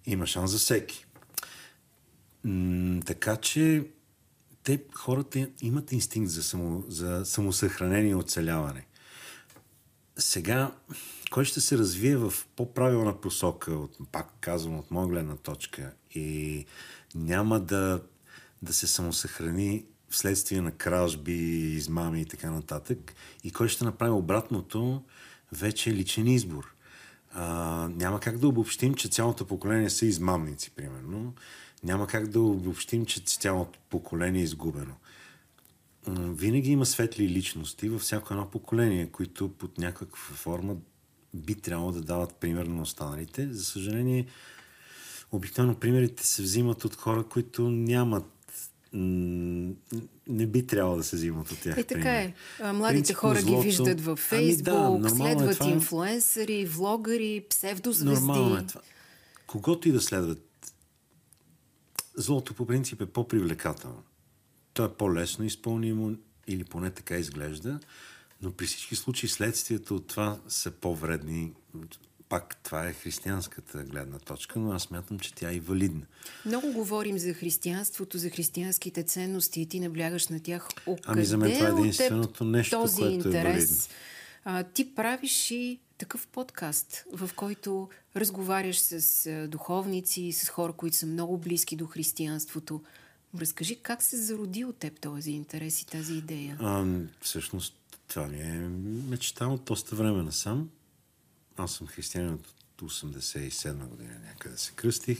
има 0.06 0.26
шанс 0.26 0.50
за 0.50 0.58
всеки. 0.58 1.06
М- 2.44 3.00
така 3.06 3.36
че 3.36 3.84
те, 4.68 4.82
хората 4.94 5.48
имат 5.60 5.92
инстинкт 5.92 6.30
за, 6.30 6.42
само, 6.42 6.84
за 6.88 7.24
самосъхранение 7.24 8.10
и 8.10 8.14
оцеляване. 8.14 8.86
Сега, 10.16 10.72
кой 11.30 11.44
ще 11.44 11.60
се 11.60 11.78
развие 11.78 12.16
в 12.16 12.32
по-правилна 12.56 13.20
посока, 13.20 13.72
от, 13.72 13.98
пак 14.12 14.32
казвам, 14.40 14.78
от 14.78 14.90
моя 14.90 15.08
гледна 15.08 15.36
точка 15.36 15.92
и 16.14 16.66
няма 17.14 17.60
да 17.60 18.02
да 18.62 18.72
се 18.72 18.86
самосъхрани 18.86 19.84
вследствие 20.10 20.60
на 20.60 20.72
кражби, 20.72 21.32
измами 21.74 22.20
и 22.20 22.26
така 22.26 22.50
нататък. 22.50 23.14
И 23.44 23.52
кой 23.52 23.68
ще 23.68 23.84
направи 23.84 24.12
обратното, 24.12 25.02
вече 25.52 25.90
е 25.90 25.94
личен 25.94 26.26
избор. 26.26 26.74
А, 27.32 27.44
няма 27.94 28.20
как 28.20 28.38
да 28.38 28.48
обобщим, 28.48 28.94
че 28.94 29.08
цялото 29.08 29.46
поколение 29.46 29.90
са 29.90 30.06
измамници, 30.06 30.70
примерно. 30.70 31.34
Няма 31.84 32.06
как 32.06 32.28
да 32.28 32.40
обобщим, 32.40 33.06
че 33.06 33.20
цялото 33.20 33.78
поколение 33.90 34.40
е 34.40 34.44
изгубено. 34.44 34.94
Винаги 36.08 36.70
има 36.70 36.86
светли 36.86 37.28
личности 37.28 37.88
във 37.88 38.00
всяко 38.00 38.34
едно 38.34 38.50
поколение, 38.50 39.06
които 39.06 39.48
под 39.48 39.78
някаква 39.78 40.34
форма 40.34 40.76
би 41.34 41.54
трябвало 41.54 41.92
да 41.92 42.00
дават 42.00 42.34
пример 42.34 42.66
на 42.66 42.82
останалите. 42.82 43.52
За 43.52 43.64
съжаление, 43.64 44.26
обикновено 45.32 45.74
примерите 45.74 46.26
се 46.26 46.42
взимат 46.42 46.84
от 46.84 46.94
хора, 46.94 47.24
които 47.24 47.70
нямат 47.70 48.24
не 48.92 50.46
би 50.46 50.66
трябвало 50.66 50.96
да 50.96 51.04
се 51.04 51.16
взимат 51.16 51.50
от 51.50 51.60
тях. 51.60 51.78
Е, 51.78 51.84
така 51.84 52.10
е. 52.10 52.34
Младите 52.62 52.94
Принципно 52.94 53.20
хора 53.20 53.40
злото... 53.40 53.60
ги 53.60 53.66
виждат 53.66 54.00
във 54.00 54.18
Фейсбук, 54.18 54.74
ами 54.74 55.00
да, 55.00 55.10
следват 55.10 55.54
е 55.54 55.58
това. 55.58 55.70
инфлуенсъри, 55.70 56.66
влогъри, 56.66 57.44
псевдозвезди. 57.50 58.26
Нормално 58.26 58.56
е 58.56 58.66
това. 58.66 58.80
Когото 59.46 59.88
и 59.88 59.92
да 59.92 60.00
следват, 60.00 60.47
злото 62.18 62.54
по 62.54 62.66
принцип 62.66 63.02
е 63.02 63.06
по-привлекателно. 63.06 64.02
То 64.72 64.84
е 64.84 64.94
по-лесно 64.94 65.44
изпълнимо 65.44 66.16
или 66.46 66.64
поне 66.64 66.90
така 66.90 67.16
изглежда, 67.16 67.80
но 68.42 68.52
при 68.52 68.66
всички 68.66 68.96
случаи 68.96 69.28
следствията 69.28 69.94
от 69.94 70.06
това 70.06 70.38
са 70.48 70.70
по-вредни 70.70 71.52
пак 72.28 72.56
това 72.62 72.88
е 72.88 72.92
християнската 72.92 73.84
гледна 73.84 74.18
точка, 74.18 74.58
но 74.58 74.72
аз 74.72 74.82
смятам, 74.82 75.18
че 75.18 75.34
тя 75.34 75.50
е 75.50 75.54
и 75.54 75.60
валидна. 75.60 76.06
Много 76.46 76.72
говорим 76.72 77.18
за 77.18 77.34
християнството, 77.34 78.18
за 78.18 78.30
християнските 78.30 79.02
ценности 79.02 79.60
и 79.60 79.66
ти 79.66 79.80
наблягаш 79.80 80.28
на 80.28 80.40
тях. 80.40 80.68
О, 80.86 80.96
ами 81.04 81.24
за 81.24 81.36
мен 81.36 81.58
това 81.58 81.68
е 81.68 81.70
единственото 81.70 82.44
нещо, 82.44 82.80
този 82.80 83.02
което 83.02 83.14
интерес? 83.14 83.44
е 83.44 83.48
валидно. 83.48 83.76
А, 84.44 84.62
ти 84.62 84.94
правиш 84.94 85.50
и 85.50 85.80
такъв 85.98 86.26
подкаст, 86.26 87.04
в 87.12 87.30
който 87.36 87.88
разговаряш 88.16 88.78
с 88.78 89.46
духовници, 89.48 90.32
с 90.32 90.48
хора, 90.48 90.72
които 90.72 90.96
са 90.96 91.06
много 91.06 91.38
близки 91.38 91.76
до 91.76 91.86
християнството. 91.86 92.82
Разкажи 93.38 93.76
как 93.76 94.02
се 94.02 94.16
зароди 94.16 94.64
от 94.64 94.76
теб 94.76 95.00
този 95.00 95.30
интерес 95.30 95.82
и 95.82 95.86
тази 95.86 96.14
идея? 96.14 96.56
А, 96.60 96.86
всъщност 97.20 97.74
това 98.08 98.26
ми 98.26 98.40
е 98.40 98.68
мечта 99.08 99.46
от 99.46 99.64
доста 99.64 99.96
време 99.96 100.22
насам. 100.22 100.70
Аз 101.56 101.72
съм 101.72 101.86
християнин 101.86 102.34
от 102.34 102.54
87 102.82 103.88
година 103.88 104.14
някъде 104.26 104.56
се 104.56 104.72
кръстих. 104.72 105.18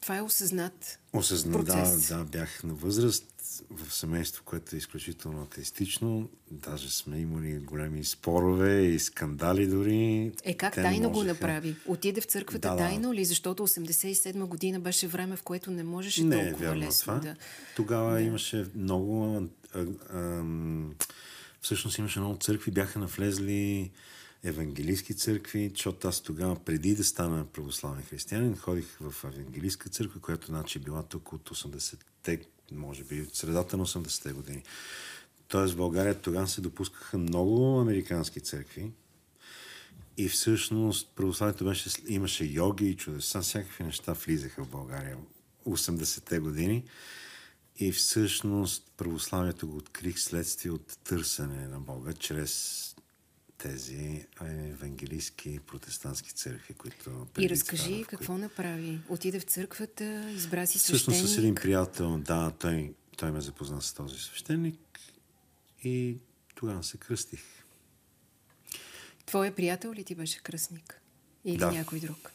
Това 0.00 0.16
е 0.16 0.22
осъзнат 0.22 0.98
Осъзнат, 1.12 1.66
да, 1.66 1.98
да, 2.08 2.24
бях 2.24 2.64
на 2.64 2.74
възраст 2.74 3.24
в 3.70 3.94
семейство, 3.94 4.44
което 4.44 4.76
е 4.76 4.78
изключително 4.78 5.42
атеистично. 5.42 6.28
Даже 6.50 6.90
сме 6.90 7.18
имали 7.18 7.58
големи 7.58 8.04
спорове 8.04 8.82
и 8.82 8.98
скандали 8.98 9.66
дори. 9.66 10.32
Е, 10.44 10.54
как 10.54 10.74
Те 10.74 10.82
тайно 10.82 11.08
можеха... 11.08 11.24
го 11.24 11.32
направи? 11.32 11.76
Отиде 11.86 12.20
в 12.20 12.24
църквата 12.24 12.70
да, 12.70 12.76
тайно 12.76 13.14
ли? 13.14 13.24
Защото 13.24 13.66
87 13.66 14.44
година 14.44 14.80
беше 14.80 15.06
време, 15.06 15.36
в 15.36 15.42
което 15.42 15.70
не 15.70 15.84
можеше 15.84 16.24
не, 16.24 16.44
толкова 16.44 16.66
вярно 16.66 16.80
лесно 16.80 17.00
това. 17.00 17.18
да... 17.18 17.36
Тогава 17.76 18.12
да. 18.12 18.20
имаше 18.20 18.66
много... 18.74 19.42
А, 19.74 19.86
а, 20.12 20.44
всъщност 21.60 21.98
имаше 21.98 22.20
много 22.20 22.36
църкви, 22.36 22.70
бяха 22.70 22.98
навлезли 22.98 23.90
евангелийски 24.44 25.14
църкви, 25.14 25.70
защото 25.74 26.08
аз 26.08 26.20
тогава, 26.20 26.64
преди 26.64 26.94
да 26.94 27.04
стана 27.04 27.44
православен 27.44 28.02
християнин, 28.02 28.56
ходих 28.56 28.86
в 29.00 29.24
евангелийска 29.24 29.88
църква, 29.88 30.20
която 30.20 30.46
значи 30.46 30.78
била 30.78 31.02
тук 31.02 31.32
от 31.32 31.50
80-те, 31.50 32.40
може 32.72 33.04
би 33.04 33.22
от 33.22 33.34
средата 33.34 33.76
на 33.76 33.86
80-те 33.86 34.32
години. 34.32 34.62
Тоест 35.48 35.74
в 35.74 35.76
България 35.76 36.20
тогава 36.20 36.48
се 36.48 36.60
допускаха 36.60 37.18
много 37.18 37.80
американски 37.80 38.40
църкви 38.40 38.90
и 40.16 40.28
всъщност 40.28 41.08
православието 41.16 41.64
беше, 41.64 41.90
имаше 42.06 42.44
йоги 42.44 42.88
и 42.88 42.96
чудеса, 42.96 43.40
всякакви 43.40 43.84
неща 43.84 44.12
влизаха 44.12 44.64
в 44.64 44.70
България 44.70 45.16
80-те 45.66 46.38
години. 46.38 46.84
И 47.78 47.92
всъщност 47.92 48.92
православието 48.96 49.68
го 49.68 49.76
открих 49.76 50.18
следствие 50.18 50.70
от 50.70 50.98
търсене 51.04 51.68
на 51.68 51.80
Бога 51.80 52.12
чрез 52.12 52.95
тези 53.58 54.26
евангелийски 54.40 55.60
протестантски 55.66 56.32
църкви, 56.32 56.74
които... 56.74 57.26
И 57.38 57.50
разкажи 57.50 57.92
това, 57.92 58.04
какво 58.04 58.32
които... 58.32 58.42
направи. 58.42 59.00
Отиде 59.08 59.40
в 59.40 59.42
църквата, 59.42 60.30
избра 60.30 60.66
си 60.66 60.78
свещеник. 60.78 61.02
Всъщност 61.02 61.34
с 61.34 61.38
един 61.38 61.54
приятел, 61.54 62.18
да, 62.18 62.50
той, 62.58 62.94
той 63.16 63.30
ме 63.30 63.40
запозна 63.40 63.82
с 63.82 63.92
този 63.92 64.18
свещеник 64.18 64.98
и 65.84 66.16
тогава 66.54 66.84
се 66.84 66.96
кръстих. 66.96 67.40
Твоя 69.26 69.54
приятел 69.54 69.92
ли 69.92 70.04
ти 70.04 70.14
беше 70.14 70.42
кръстник? 70.42 71.00
Или 71.44 71.56
да. 71.56 71.72
някой 71.72 72.00
друг? 72.00 72.32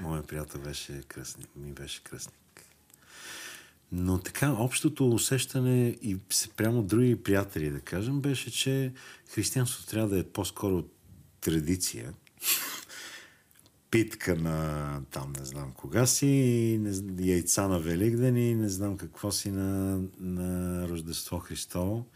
Моя 0.00 0.22
приятел 0.22 0.60
беше 0.60 1.02
кръстник, 1.02 1.56
ми 1.56 1.72
беше 1.72 2.02
кръстник. 2.04 2.41
Но 3.92 4.18
така, 4.18 4.52
общото 4.52 5.08
усещане 5.08 5.88
и 6.02 6.18
прямо 6.56 6.82
други 6.82 7.22
приятели, 7.22 7.70
да 7.70 7.80
кажем, 7.80 8.20
беше, 8.20 8.50
че 8.50 8.92
християнството 9.28 9.90
трябва 9.90 10.08
да 10.08 10.18
е 10.18 10.24
по-скоро 10.24 10.84
традиция. 11.40 12.12
питка 13.90 14.36
на 14.36 15.00
там 15.10 15.32
не 15.38 15.44
знам 15.44 15.72
кога 15.72 16.06
си, 16.06 16.26
не, 16.80 17.24
яйца 17.24 17.68
на 17.68 17.78
Великден 17.78 18.36
и 18.36 18.54
не 18.54 18.68
знам 18.68 18.96
какво 18.96 19.32
си 19.32 19.50
на, 19.50 20.00
на 20.20 20.88
Рождество 20.88 21.38
Христово. 21.38 22.06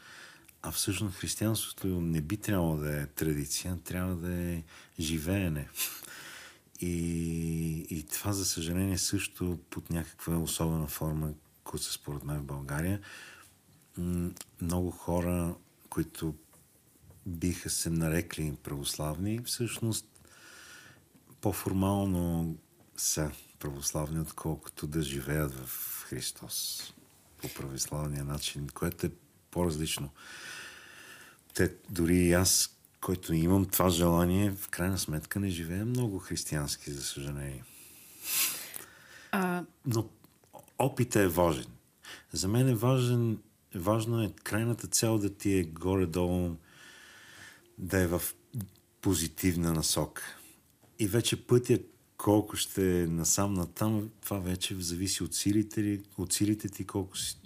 А 0.63 0.71
всъщност 0.71 1.17
християнството 1.17 1.87
не 1.87 2.21
би 2.21 2.37
трябвало 2.37 2.77
да 2.77 3.01
е 3.01 3.07
традиция, 3.07 3.79
трябва 3.85 4.17
да 4.17 4.35
е 4.35 4.63
живеене. 5.01 5.69
И, 6.81 7.87
и 7.91 8.03
това, 8.03 8.33
за 8.33 8.45
съжаление, 8.45 8.99
също 8.99 9.59
под 9.71 9.91
някаква 9.91 10.39
особена 10.39 10.87
форма, 10.87 11.33
които 11.77 11.85
са 11.85 11.93
според 11.93 12.25
мен 12.25 12.39
в 12.39 12.45
България. 12.45 13.01
Много 14.63 14.91
хора, 14.91 15.55
които 15.91 16.35
биха 17.27 17.71
се 17.71 17.91
нарекли 17.91 18.57
православни, 18.63 19.41
всъщност 19.45 20.07
по-формално 21.41 22.57
са 22.97 23.31
православни, 23.59 24.21
отколкото 24.21 24.87
да 24.87 25.03
живеят 25.03 25.55
в 25.55 26.05
Христос 26.09 26.83
по 27.39 27.49
православния 27.55 28.25
начин, 28.25 28.69
което 28.75 29.07
е 29.07 29.11
по-различно. 29.51 30.11
Те, 31.55 31.75
дори 31.91 32.17
и 32.17 32.33
аз, 32.33 32.77
който 33.01 33.35
имам 33.35 33.65
това 33.65 33.89
желание, 33.89 34.51
в 34.51 34.69
крайна 34.69 34.99
сметка 34.99 35.41
не 35.41 35.49
живея 35.49 35.87
много 35.87 36.19
християнски, 36.19 36.91
за 36.91 37.05
съжаление. 37.05 37.65
А... 39.33 39.65
Но 39.87 40.09
опитът 40.79 41.23
е 41.23 41.29
важен. 41.29 41.67
За 42.33 42.49
мен 42.49 42.69
е 42.69 42.75
важен, 42.75 43.39
важно 43.75 44.23
е 44.23 44.33
крайната 44.43 44.87
цел 44.87 45.19
да 45.19 45.35
ти 45.35 45.53
е 45.53 45.65
горе-долу 45.65 46.57
да 47.79 47.99
е 47.99 48.07
в 48.07 48.23
позитивна 49.01 49.73
насока. 49.73 50.23
И 50.99 51.07
вече 51.07 51.47
пътя 51.47 51.79
колко 52.17 52.57
ще 52.57 53.03
е 53.03 53.07
насам 53.07 53.55
натам, 53.55 54.11
това 54.23 54.39
вече 54.39 54.75
зависи 54.75 55.23
от 55.23 55.35
силите, 55.35 56.01
от 56.19 56.33
силите 56.33 56.69
ти, 56.69 56.85
колко 56.85 57.19
си, 57.19 57.39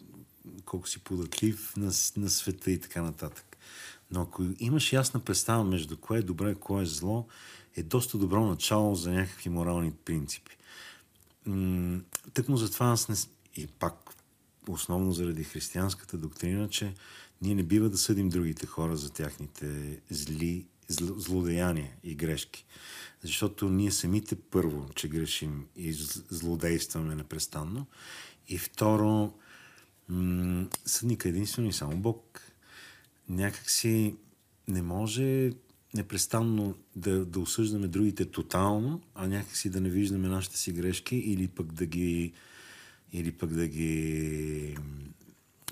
колко 0.64 0.88
си 0.88 0.98
податлив 0.98 1.76
на, 1.76 1.92
на 2.16 2.30
света 2.30 2.70
и 2.70 2.80
така 2.80 3.02
нататък. 3.02 3.56
Но 4.10 4.22
ако 4.22 4.46
имаш 4.58 4.92
ясна 4.92 5.20
представа 5.20 5.64
между 5.64 5.96
кое 5.96 6.18
е 6.18 6.22
добре 6.22 6.50
и 6.50 6.54
кое 6.54 6.82
е 6.82 6.86
зло, 6.86 7.26
е 7.76 7.82
доста 7.82 8.18
добро 8.18 8.46
начало 8.46 8.94
за 8.94 9.10
някакви 9.10 9.50
морални 9.50 9.92
принципи. 10.04 10.56
Тъкмо 12.34 12.56
затова 12.56 12.86
аз 12.86 13.08
не... 13.08 13.16
И 13.56 13.66
пак 13.66 14.14
основно 14.68 15.12
заради 15.12 15.44
християнската 15.44 16.18
доктрина, 16.18 16.68
че 16.68 16.94
ние 17.42 17.54
не 17.54 17.62
бива 17.62 17.90
да 17.90 17.98
съдим 17.98 18.28
другите 18.28 18.66
хора 18.66 18.96
за 18.96 19.12
тяхните 19.12 20.00
зли, 20.10 20.66
зл, 20.88 21.14
злодеяния 21.18 21.90
и 22.04 22.14
грешки. 22.14 22.64
Защото 23.22 23.68
ние 23.68 23.90
самите 23.90 24.36
първо, 24.36 24.88
че 24.94 25.08
грешим 25.08 25.66
и 25.76 25.92
злодействаме 26.30 27.14
непрестанно. 27.14 27.86
И 28.48 28.58
второ, 28.58 29.32
м- 30.08 30.66
съдника 30.86 31.28
е 31.28 31.30
единствено 31.30 31.68
и 31.68 31.72
само 31.72 31.96
Бог. 31.96 32.42
Някак 33.28 33.70
си 33.70 34.14
не 34.68 34.82
може 34.82 35.52
непрестанно 35.94 36.74
да, 36.96 37.24
да 37.24 37.40
осъждаме 37.40 37.88
другите 37.88 38.24
тотално, 38.24 39.00
а 39.14 39.28
някакси 39.28 39.70
да 39.70 39.80
не 39.80 39.90
виждаме 39.90 40.28
нашите 40.28 40.58
си 40.58 40.72
грешки 40.72 41.16
или 41.16 41.48
пък 41.48 41.72
да 41.72 41.86
ги 41.86 42.32
или 43.12 43.32
пък 43.32 43.50
да 43.50 43.66
ги 43.66 44.76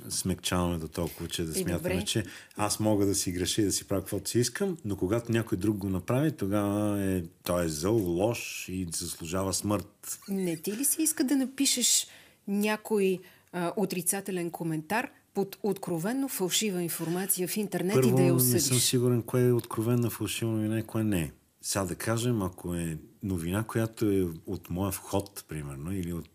смекчаваме 0.09 0.79
до 0.79 0.89
толкова, 0.89 1.29
че 1.29 1.45
да 1.45 1.55
смятаме, 1.55 1.95
добре. 1.95 2.05
че 2.05 2.25
аз 2.57 2.81
мога 2.81 3.07
да 3.07 3.15
си 3.15 3.33
греша 3.33 3.63
и 3.63 3.65
да 3.65 3.73
си 3.73 3.85
правя 3.85 4.01
каквото 4.01 4.31
си 4.31 4.39
искам, 4.39 4.77
но 4.85 4.97
когато 4.97 5.33
някой 5.33 5.59
друг 5.59 5.77
го 5.77 5.89
направи, 5.89 6.33
тогава 6.33 7.03
е, 7.05 7.23
той 7.43 7.65
е 7.65 7.69
зъл, 7.69 7.97
лош 7.97 8.69
и 8.69 8.87
заслужава 8.97 9.55
смърт. 9.55 10.19
Не 10.29 10.57
ти 10.57 10.73
ли 10.73 10.85
си 10.85 11.03
иска 11.03 11.25
да 11.25 11.37
напишеш 11.37 12.07
някой 12.49 13.19
а, 13.53 13.73
отрицателен 13.77 14.51
коментар 14.51 15.11
под 15.39 15.59
откровенно 15.63 16.29
фалшива 16.29 16.83
информация 16.83 17.49
в 17.49 17.57
интернет 17.57 17.95
Първо, 17.95 18.09
и 18.09 18.13
да 18.13 18.23
я 18.23 18.35
осъдиш? 18.35 18.53
не 18.53 18.61
съм 18.61 18.79
сигурен 18.79 19.23
кое 19.23 19.47
е 19.47 19.53
откровенно 19.53 20.11
фалшива 20.11 20.53
новина 20.53 20.79
и 20.79 20.83
кое 20.83 21.05
не 21.05 21.21
е. 21.21 21.33
Сега 21.63 21.85
да 21.85 21.95
кажем, 21.95 22.43
ако 22.43 22.75
е 22.75 22.99
новина, 23.23 23.65
която 23.65 24.11
е 24.11 24.27
от 24.47 24.71
моя 24.71 24.93
вход, 24.93 25.45
примерно, 25.49 25.93
или 25.93 26.13
от 26.13 26.29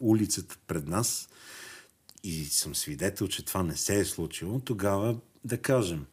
улицата 0.00 0.56
пред 0.66 0.88
нас, 0.88 1.28
и 2.24 2.44
съм 2.44 2.74
свидетел, 2.74 3.28
че 3.28 3.44
това 3.44 3.62
не 3.62 3.76
се 3.76 4.00
е 4.00 4.04
случило, 4.04 4.60
тогава 4.60 5.16
да 5.44 5.58
кажем, 5.58 6.04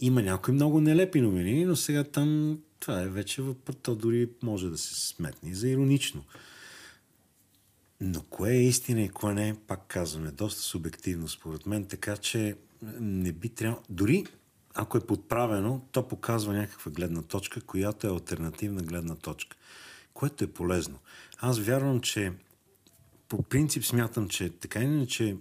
има 0.00 0.22
някои 0.22 0.54
много 0.54 0.80
нелепи 0.80 1.20
новини, 1.20 1.64
но 1.64 1.76
сега 1.76 2.04
там 2.04 2.58
това 2.78 3.02
е 3.02 3.08
вече 3.08 3.42
то 3.82 3.94
дори 3.94 4.28
може 4.42 4.70
да 4.70 4.78
се 4.78 5.08
сметне 5.08 5.54
за 5.54 5.68
иронично. 5.68 6.24
Но 8.00 8.22
кое 8.22 8.50
е 8.50 8.62
истина 8.62 9.02
и 9.02 9.08
кое 9.08 9.34
не, 9.34 9.56
пак 9.66 9.80
казваме, 9.88 10.30
доста 10.30 10.62
субективно 10.62 11.28
според 11.28 11.66
мен, 11.66 11.84
така 11.84 12.16
че 12.16 12.56
не 13.00 13.32
би 13.32 13.48
трябвало... 13.48 13.82
Дори 13.88 14.26
ако 14.74 14.98
е 14.98 15.06
подправено, 15.06 15.86
то 15.92 16.08
показва 16.08 16.54
някаква 16.54 16.92
гледна 16.92 17.22
точка, 17.22 17.60
която 17.60 18.06
е 18.06 18.10
альтернативна 18.10 18.82
гледна 18.82 19.14
точка, 19.14 19.56
което 20.14 20.44
е 20.44 20.52
полезно. 20.52 20.98
Аз 21.38 21.58
вярвам, 21.58 22.00
че 22.00 22.32
по 23.28 23.42
принцип 23.42 23.84
смятам, 23.84 24.28
че 24.28 24.50
така 24.50 24.80
иначе, 24.80 25.36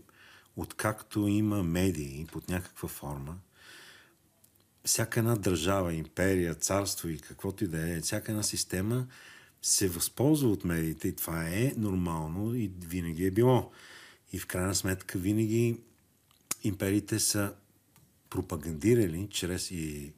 откакто 0.56 1.28
има 1.28 1.64
медии 1.64 2.28
под 2.32 2.50
някаква 2.50 2.90
форма, 2.90 3.38
всяка 4.86 5.20
една 5.20 5.36
държава, 5.36 5.94
империя, 5.94 6.56
царство 6.56 7.10
и 7.10 7.20
каквото 7.20 7.64
и 7.64 7.68
да 7.68 7.90
е, 7.90 8.02
всяка 8.02 8.32
една 8.32 8.44
система 8.44 9.08
се 9.62 9.88
възползва 9.88 10.50
от 10.50 10.66
медиите 10.66 11.08
и 11.08 11.16
това 11.16 11.48
е 11.48 11.74
нормално 11.78 12.56
и 12.56 12.72
винаги 12.88 13.26
е 13.26 13.32
било. 13.32 13.72
И 14.34 14.40
в 14.40 14.48
крайна 14.48 14.76
сметка 14.76 15.18
винаги 15.18 15.78
империите 16.64 17.20
са 17.20 17.54
пропагандирали 18.30 19.28
чрез 19.32 19.72
и 19.72 20.14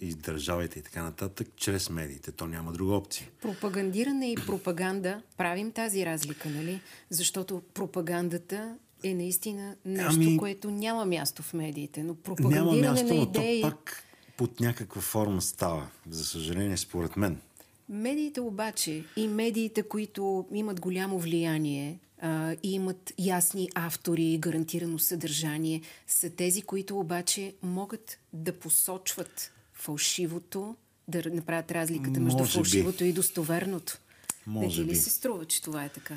и 0.00 0.14
държавите 0.14 0.78
и 0.78 0.82
така 0.82 1.02
нататък, 1.02 1.48
чрез 1.56 1.90
медиите. 1.90 2.32
То 2.32 2.46
няма 2.46 2.72
друга 2.72 2.94
опция. 2.94 3.28
Пропагандиране 3.42 4.32
и 4.32 4.34
пропаганда, 4.34 5.22
правим 5.36 5.72
тази 5.72 6.06
разлика, 6.06 6.48
нали? 6.48 6.80
Защото 7.10 7.62
пропагандата 7.74 8.76
е 9.02 9.14
наистина 9.14 9.76
нещо, 9.84 10.12
ами, 10.14 10.36
което 10.36 10.70
няма 10.70 11.04
място 11.04 11.42
в 11.42 11.54
медиите. 11.54 12.02
Но 12.02 12.14
пропагандиране 12.14 12.80
няма 12.80 12.92
място, 12.92 13.14
на 13.14 13.14
идеи... 13.14 13.62
но 13.62 13.70
то 13.70 13.76
пак 13.76 14.04
под 14.36 14.60
някаква 14.60 15.02
форма 15.02 15.42
става, 15.42 15.88
за 16.10 16.24
съжаление, 16.24 16.76
според 16.76 17.16
мен. 17.16 17.40
Медиите 17.88 18.40
обаче 18.40 19.04
и 19.16 19.28
медиите, 19.28 19.82
които 19.82 20.46
имат 20.52 20.80
голямо 20.80 21.18
влияние 21.18 21.98
а, 22.20 22.56
и 22.62 22.72
имат 22.72 23.12
ясни 23.18 23.68
автори 23.74 24.24
и 24.24 24.38
гарантирано 24.38 24.98
съдържание, 24.98 25.82
са 26.06 26.30
тези, 26.30 26.62
които 26.62 26.98
обаче 26.98 27.54
могат 27.62 28.18
да 28.32 28.58
посочват 28.58 29.52
фалшивото, 29.72 30.76
да 31.08 31.22
направят 31.30 31.70
разликата 31.72 32.20
между 32.20 32.38
Може 32.38 32.52
фалшивото 32.52 33.04
би. 33.04 33.08
и 33.10 33.12
достоверното. 33.12 33.98
Може 34.46 34.80
не 34.80 34.86
ли 34.86 34.90
би. 34.90 34.96
се 34.96 35.10
струва, 35.10 35.44
че 35.44 35.62
това 35.62 35.84
е 35.84 35.88
така? 35.88 36.16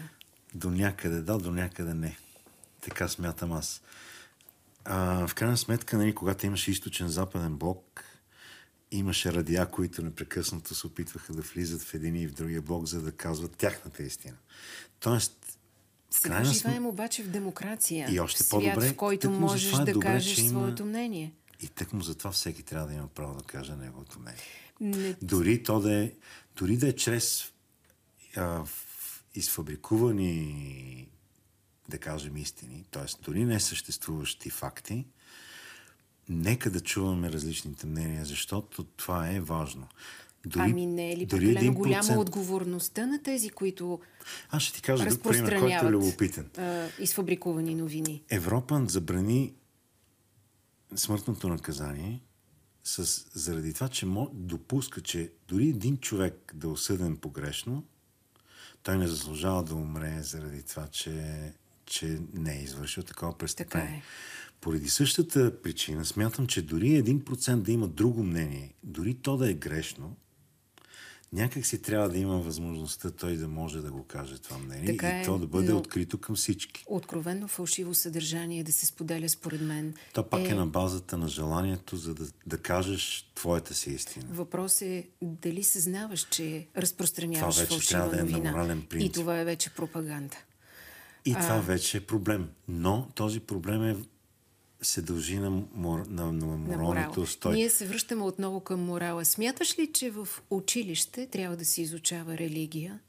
До 0.56 0.70
някъде 0.72 1.22
да, 1.22 1.38
до 1.38 1.52
някъде 1.52 1.94
не. 1.94 2.18
Така 2.82 3.08
смятам 3.08 3.52
аз. 3.52 3.82
А, 4.86 5.28
в 5.28 5.36
крайна 5.36 5.58
сметка, 5.58 5.98
нали, 5.98 6.16
когато 6.16 6.46
имаше 6.46 6.72
източен-западен 6.72 7.56
блок, 7.56 8.04
имаше 8.92 9.34
радиа, 9.34 9.66
които 9.66 10.02
непрекъснато 10.02 10.76
се 10.76 10.88
опитваха 10.88 11.34
да 11.34 11.42
влизат 11.42 11.82
в 11.82 11.94
един 11.94 12.16
и 12.16 12.28
в 12.28 12.34
другия 12.34 12.62
блок, 12.62 12.86
за 12.86 13.02
да 13.02 13.12
казват 13.12 13.56
тяхната 13.56 14.04
истина. 14.04 14.38
Тоест, 15.00 15.60
крайна 16.24 16.54
живеем 16.54 16.86
обаче 16.86 17.24
в 17.24 17.28
демокрация. 17.28 18.08
И 18.12 18.20
още 18.20 18.50
по-добре, 18.50 18.90
в 18.90 18.96
който 18.96 19.32
можеш 19.32 19.74
е 19.74 19.78
да 19.78 19.92
добре, 19.92 20.08
кажеш 20.08 20.38
има... 20.38 20.50
своето 20.50 20.86
мнение. 20.86 21.34
И 21.62 21.68
тък 21.68 21.94
му 21.94 22.02
затова 22.02 22.32
всеки 22.32 22.64
трябва 22.64 22.88
да 22.88 22.94
има 22.94 23.08
право 23.08 23.36
да 23.36 23.44
каже 23.44 23.76
неговото 23.76 24.20
мнение. 24.20 24.42
Не... 24.80 25.16
Дори 25.22 25.64
то 25.64 25.80
да 25.80 25.94
е, 25.94 26.12
дори 26.58 26.78
да 26.78 26.88
е 26.88 26.96
чрез 26.96 27.52
а, 28.36 28.64
изфабрикувани, 29.36 31.10
да 31.90 31.98
кажем, 31.98 32.38
истини, 32.38 32.86
т.е. 32.92 33.24
дори 33.24 33.46
не 33.46 33.60
съществуващи 33.60 34.50
факти, 34.50 35.06
нека 36.30 36.72
да 36.72 36.80
чуваме 36.80 37.32
различните 37.32 37.88
мнения, 37.88 38.26
защото 38.26 38.84
това 38.84 39.32
е 39.32 39.40
важно. 39.40 39.88
Дори, 40.46 40.64
ами 40.64 40.86
не 40.86 41.12
е 41.12 41.18
ли 41.18 41.28
прекалено 41.28 41.74
голяма 41.74 42.20
отговорността 42.20 43.06
на 43.06 43.24
тези, 43.24 43.50
които 43.50 44.00
Аз 44.50 44.64
ще 44.64 44.74
ти 44.74 44.82
кажа 44.82 45.06
друг 45.06 45.24
пример, 45.24 45.60
който 45.60 45.86
е 45.86 45.92
любопитен. 45.92 46.50
изфабрикувани 47.00 47.76
новини. 47.76 48.24
Европа 48.30 48.86
забрани 48.88 49.54
смъртното 50.96 51.50
наказание 51.50 52.22
с, 52.84 53.26
заради 53.40 53.74
това, 53.74 53.88
че 53.88 54.06
допуска, 54.34 55.02
че 55.02 55.32
дори 55.48 55.70
един 55.70 55.98
човек 55.98 56.52
да 56.56 56.68
е 56.68 56.72
осъден 56.72 57.18
погрешно, 57.18 57.84
той 58.84 58.98
не 58.98 59.08
заслужава 59.08 59.64
да 59.64 59.76
умре 59.76 60.18
заради 60.22 60.64
това, 60.64 60.88
че, 60.88 61.54
че 61.86 62.20
не 62.34 62.60
е 62.60 62.64
извършил 62.64 63.04
такова 63.04 63.38
престъпление. 63.38 63.88
Така 63.88 63.98
е. 63.98 64.02
Поради 64.62 64.90
същата 64.90 65.62
причина 65.62 66.06
смятам, 66.06 66.48
че 66.48 66.62
дори 66.62 66.96
един 66.96 67.26
процент 67.26 67.64
да 67.64 67.72
има 67.72 67.88
друго 67.88 68.24
мнение, 68.24 68.74
дори 68.84 69.14
то 69.14 69.38
да 69.38 69.50
е 69.50 69.54
грешно, 69.54 70.16
някак 71.34 71.66
си 71.66 71.82
трябва 71.82 72.10
да 72.10 72.18
има 72.18 72.40
възможността 72.40 73.12
той 73.12 73.38
да 73.38 73.48
може 73.48 73.82
да 73.82 73.92
го 73.92 74.04
каже 74.04 74.38
това 74.38 74.58
мнение 74.58 74.86
Така 74.86 75.18
и 75.18 75.22
е, 75.22 75.26
то 75.26 75.38
да 75.38 75.48
бъде 75.48 75.74
открито 75.74 76.18
към 76.18 76.36
всички. 76.36 76.84
Откровенно 76.88 77.48
фалшиво 77.48 77.94
съдържание 77.94 78.64
да 78.64 78.72
се 78.72 78.86
споделя 78.86 79.30
според 79.30 79.62
мен. 79.62 79.94
То 80.14 80.30
пак 80.30 80.50
е, 80.50 80.54
на 80.54 80.68
базата 80.68 81.18
на 81.18 81.28
желанието, 81.28 81.98
за 81.98 82.14
да, 82.14 82.28
да 82.46 82.58
кажеш 82.58 83.32
твоята 83.36 83.74
си 83.74 83.90
истина. 83.90 84.26
Въпрос 84.32 84.82
е 84.82 85.08
дали 85.22 85.64
съзнаваш, 85.64 86.28
че 86.30 86.68
разпространяваш 86.78 87.56
Това 87.56 87.64
вече 87.64 87.76
фалшива 87.76 88.00
трябва 88.00 88.16
да 88.16 88.20
е 88.22 88.24
новина. 88.24 88.52
морален 88.52 88.82
принцип. 88.82 89.10
И 89.10 89.12
това 89.12 89.40
е 89.40 89.46
вече 89.46 89.70
пропаганда. 89.70 90.36
И 91.26 91.34
това 91.34 91.60
вече 91.60 91.98
е 91.98 92.02
проблем. 92.02 92.50
Но 92.68 93.08
този 93.16 93.40
проблем 93.40 93.84
е, 93.84 93.96
се 94.82 95.02
дължи 95.02 95.38
на, 95.38 95.50
мор, 95.50 96.06
на, 96.08 96.26
на 96.26 96.32
на 96.32 96.58
морал. 96.58 96.88
моралните 96.88 97.20
устои. 97.20 97.54
Ние 97.54 97.70
се 97.70 97.88
връщаме 97.88 98.24
отново 98.24 98.60
към 98.60 98.80
морала. 98.80 99.26
Смяташ 99.26 99.80
ли, 99.80 99.92
че 99.94 100.12
в 100.12 100.28
училище 100.50 101.28
трябва 101.28 101.58
да 101.58 101.66
се 101.66 101.82
изучава 101.82 102.38
религия? 102.38 103.00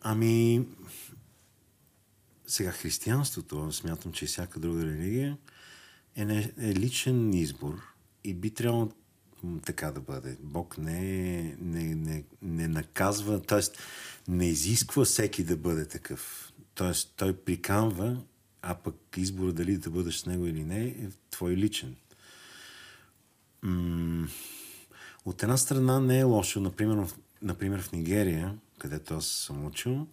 Ами, 0.00 0.66
сега 2.46 2.70
християнството, 2.70 3.72
смятам, 3.72 4.12
че 4.12 4.24
и 4.24 4.28
всяка 4.28 4.60
друга 4.60 4.84
религия 4.84 5.38
е, 6.16 6.24
не, 6.24 6.52
е 6.58 6.74
личен 6.74 7.34
избор 7.34 7.82
и 8.24 8.34
би 8.34 8.50
трябвало 8.50 8.88
така 9.66 9.90
да 9.90 10.00
бъде. 10.00 10.36
Бог 10.40 10.78
не, 10.78 11.56
не, 11.60 11.94
не, 11.94 12.24
не 12.42 12.68
наказва, 12.68 13.42
т.е. 13.42 13.60
не 14.28 14.48
изисква 14.48 15.04
всеки 15.04 15.44
да 15.44 15.56
бъде 15.56 15.88
такъв. 15.88 16.52
Т.е. 16.74 16.92
той 17.16 17.36
приканва, 17.36 18.22
а 18.62 18.74
пък 18.74 18.96
избора 19.16 19.52
дали 19.52 19.76
да 19.76 19.90
бъдеш 19.90 20.16
с 20.16 20.26
него 20.26 20.46
или 20.46 20.64
не 20.64 20.84
е 20.84 21.08
твой 21.30 21.56
личен. 21.56 21.96
От 25.24 25.42
една 25.42 25.56
страна 25.56 26.00
не 26.00 26.18
е 26.18 26.22
лошо, 26.22 26.60
например, 26.60 26.96
в, 26.96 27.10
например 27.42 27.82
в 27.82 27.92
Нигерия, 27.92 28.58
където 28.78 29.14
аз 29.14 29.26
съм 29.26 29.66
учил, 29.66 30.06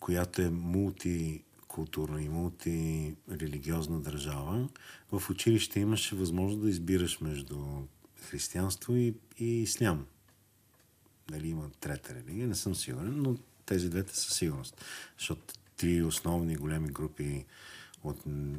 която 0.00 0.42
е 0.42 0.50
мултикултурна 0.50 2.22
и 2.22 2.28
мултирелигиозна 2.28 4.00
държава, 4.00 4.68
в 5.12 5.30
училище 5.30 5.80
имаше 5.80 6.16
възможност 6.16 6.62
да 6.62 6.70
избираш 6.70 7.20
между 7.20 7.58
християнство 8.22 8.96
и, 8.96 9.14
и 9.38 9.62
ислям. 9.62 10.06
Дали 11.28 11.48
има 11.48 11.70
трета 11.80 12.14
религия, 12.14 12.48
не 12.48 12.54
съм 12.54 12.74
сигурен, 12.74 13.22
но 13.22 13.36
тези 13.66 13.90
двете 13.90 14.16
със 14.16 14.34
сигурност. 14.34 14.84
Защото 15.18 15.54
три 15.76 16.02
основни 16.02 16.56
големи 16.56 16.88
групи 16.88 17.44
от, 18.04 18.16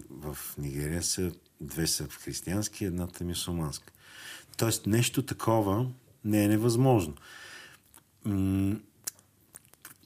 в 0.09 0.37
Нигерия 0.57 1.03
са, 1.03 1.31
две 1.61 1.87
са 1.87 2.07
в 2.07 2.17
християнски, 2.17 2.85
едната 2.85 3.23
е 3.23 3.27
мюсулманска. 3.27 3.93
Тоест 4.57 4.87
нещо 4.87 5.25
такова 5.25 5.87
не 6.25 6.43
е 6.43 6.47
невъзможно. 6.47 7.15
М- 8.25 8.79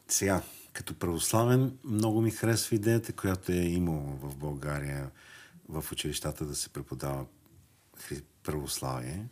сега, 0.07 0.41
като 0.73 0.93
православен, 0.93 1.77
много 1.83 2.21
ми 2.21 2.31
харесва 2.31 2.75
идеята, 2.75 3.13
която 3.13 3.51
е 3.51 3.55
имало 3.55 4.01
в 4.01 4.35
България 4.35 5.11
в 5.69 5.85
училищата 5.91 6.45
да 6.45 6.55
се 6.55 6.69
преподава 6.69 7.25
православие. 8.43 9.25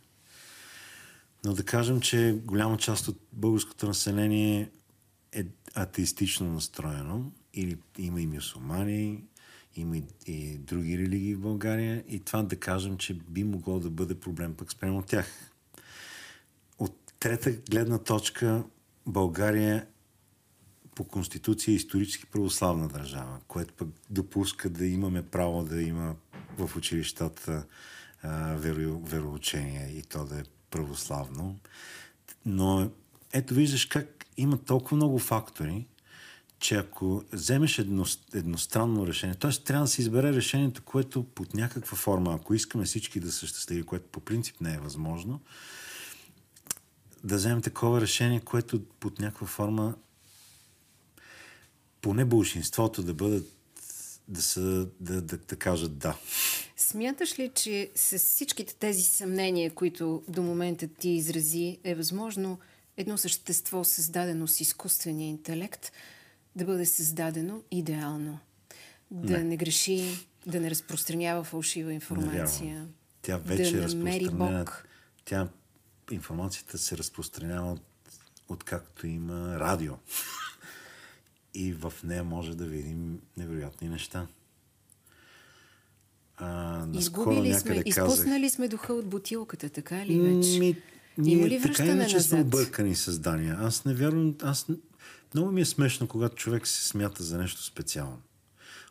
Но 1.44 1.54
да 1.54 1.64
кажем, 1.64 2.00
че 2.00 2.40
голяма 2.44 2.78
част 2.78 3.08
от 3.08 3.20
българското 3.32 3.86
население 3.86 4.70
е 5.32 5.46
атеистично 5.74 6.52
настроено 6.52 7.32
или 7.54 7.78
има 7.98 8.20
и 8.20 8.26
мюсулмани, 8.26 9.24
има 9.76 9.96
и, 9.96 10.04
и 10.26 10.58
други 10.58 10.98
религии 10.98 11.34
в 11.34 11.40
България 11.40 12.04
и 12.08 12.20
това 12.20 12.42
да 12.42 12.56
кажем, 12.56 12.96
че 12.96 13.14
би 13.14 13.44
могло 13.44 13.80
да 13.80 13.90
бъде 13.90 14.20
проблем 14.20 14.54
пък 14.54 14.72
спрямо 14.72 15.02
тях. 15.02 15.52
От 16.78 17.12
трета 17.20 17.52
гледна 17.52 17.98
точка 17.98 18.64
България 19.06 19.86
по 20.94 21.04
конституция 21.04 21.72
е 21.72 21.76
исторически 21.76 22.26
православна 22.26 22.88
държава, 22.88 23.40
което 23.48 23.74
пък 23.74 23.88
допуска 24.10 24.70
да 24.70 24.86
имаме 24.86 25.22
право 25.22 25.64
да 25.64 25.82
има 25.82 26.16
в 26.58 26.76
училищата 26.76 27.66
а, 28.22 28.54
веро, 28.54 29.00
вероучение 29.00 29.88
и 29.90 30.02
то 30.02 30.24
да 30.24 30.40
е 30.40 30.42
православно. 30.70 31.58
Но 32.46 32.90
ето 33.32 33.54
виждаш 33.54 33.86
как 33.86 34.26
има 34.36 34.58
толкова 34.58 34.96
много 34.96 35.18
фактори, 35.18 35.86
че 36.58 36.74
ако 36.74 37.24
вземеш 37.32 37.78
едно, 37.78 38.04
едностранно 38.34 39.06
решение, 39.06 39.34
т.е. 39.34 39.50
трябва 39.50 39.84
да 39.84 39.90
се 39.90 40.00
избере 40.00 40.32
решението, 40.32 40.82
което 40.82 41.24
под 41.24 41.54
някаква 41.54 41.96
форма, 41.96 42.34
ако 42.34 42.54
искаме 42.54 42.84
всички 42.84 43.20
да 43.20 43.32
са 43.32 43.46
щастливи, 43.46 43.82
което 43.82 44.08
по 44.12 44.20
принцип 44.20 44.60
не 44.60 44.74
е 44.74 44.78
възможно, 44.78 45.40
да 47.24 47.36
вземем 47.36 47.62
такова 47.62 48.00
решение, 48.00 48.40
което 48.40 48.84
под 48.84 49.18
някаква 49.18 49.46
форма 49.46 49.94
поне 52.00 52.24
большинството 52.24 53.02
да 53.02 53.14
бъдат 53.14 53.46
да, 54.28 54.42
са, 54.42 54.60
да, 55.00 55.22
да, 55.22 55.38
да 55.38 55.56
кажат 55.56 55.98
да. 55.98 56.18
Смяташ 56.76 57.38
ли, 57.38 57.50
че 57.54 57.90
с 57.94 58.18
всичките 58.18 58.74
тези 58.74 59.02
съмнения, 59.02 59.70
които 59.70 60.22
до 60.28 60.42
момента 60.42 60.88
ти 60.88 61.08
изрази, 61.08 61.78
е 61.84 61.94
възможно 61.94 62.58
едно 62.96 63.18
същество, 63.18 63.84
създадено 63.84 64.46
с 64.46 64.60
изкуствения 64.60 65.28
интелект, 65.28 65.92
да 66.58 66.64
бъде 66.64 66.86
създадено 66.86 67.62
идеално? 67.70 68.38
Да 69.10 69.38
не, 69.38 69.44
не 69.44 69.56
греши, 69.56 70.26
да 70.46 70.60
не 70.60 70.70
разпространява 70.70 71.44
фалшива 71.44 71.92
информация. 71.92 72.66
Невярно. 72.66 72.88
Тя 73.22 73.38
вече 73.38 73.72
да 73.72 73.78
е 73.78 73.82
разпространена. 73.82 74.64
Бог. 74.64 74.88
Тя, 75.24 75.48
информацията 76.10 76.78
се 76.78 76.98
разпространява 76.98 77.72
от, 77.72 77.82
откакто 78.48 79.06
има 79.06 79.60
радио. 79.60 79.92
И 81.54 81.72
в 81.72 81.92
нея 82.04 82.24
може 82.24 82.56
да 82.56 82.64
видим 82.64 83.20
невероятни 83.36 83.88
неща. 83.88 84.26
А, 86.36 86.86
Изгубили 86.94 87.54
сме, 87.54 87.70
казах... 87.70 87.86
изпуснали 87.86 88.50
сме 88.50 88.68
духа 88.68 88.92
от 88.92 89.06
бутилката, 89.06 89.68
така 89.68 90.06
ли 90.06 90.20
вече? 90.20 90.58
Ми, 90.58 90.76
ние 91.18 91.34
Има 91.34 91.48
ли 91.48 91.56
така 91.56 91.68
връщане 91.68 91.90
иначе 91.90 92.20
сме 92.20 92.38
назад? 92.38 92.54
объркани 92.54 92.94
създания. 92.94 93.56
Аз 93.60 93.84
не 93.84 93.94
вярвам... 93.94 94.34
Аз... 94.42 94.66
Много 95.34 95.52
ми 95.52 95.60
е 95.60 95.64
смешно, 95.64 96.08
когато 96.08 96.36
човек 96.36 96.66
се 96.66 96.88
смята 96.88 97.22
за 97.22 97.38
нещо 97.38 97.62
специално. 97.62 98.22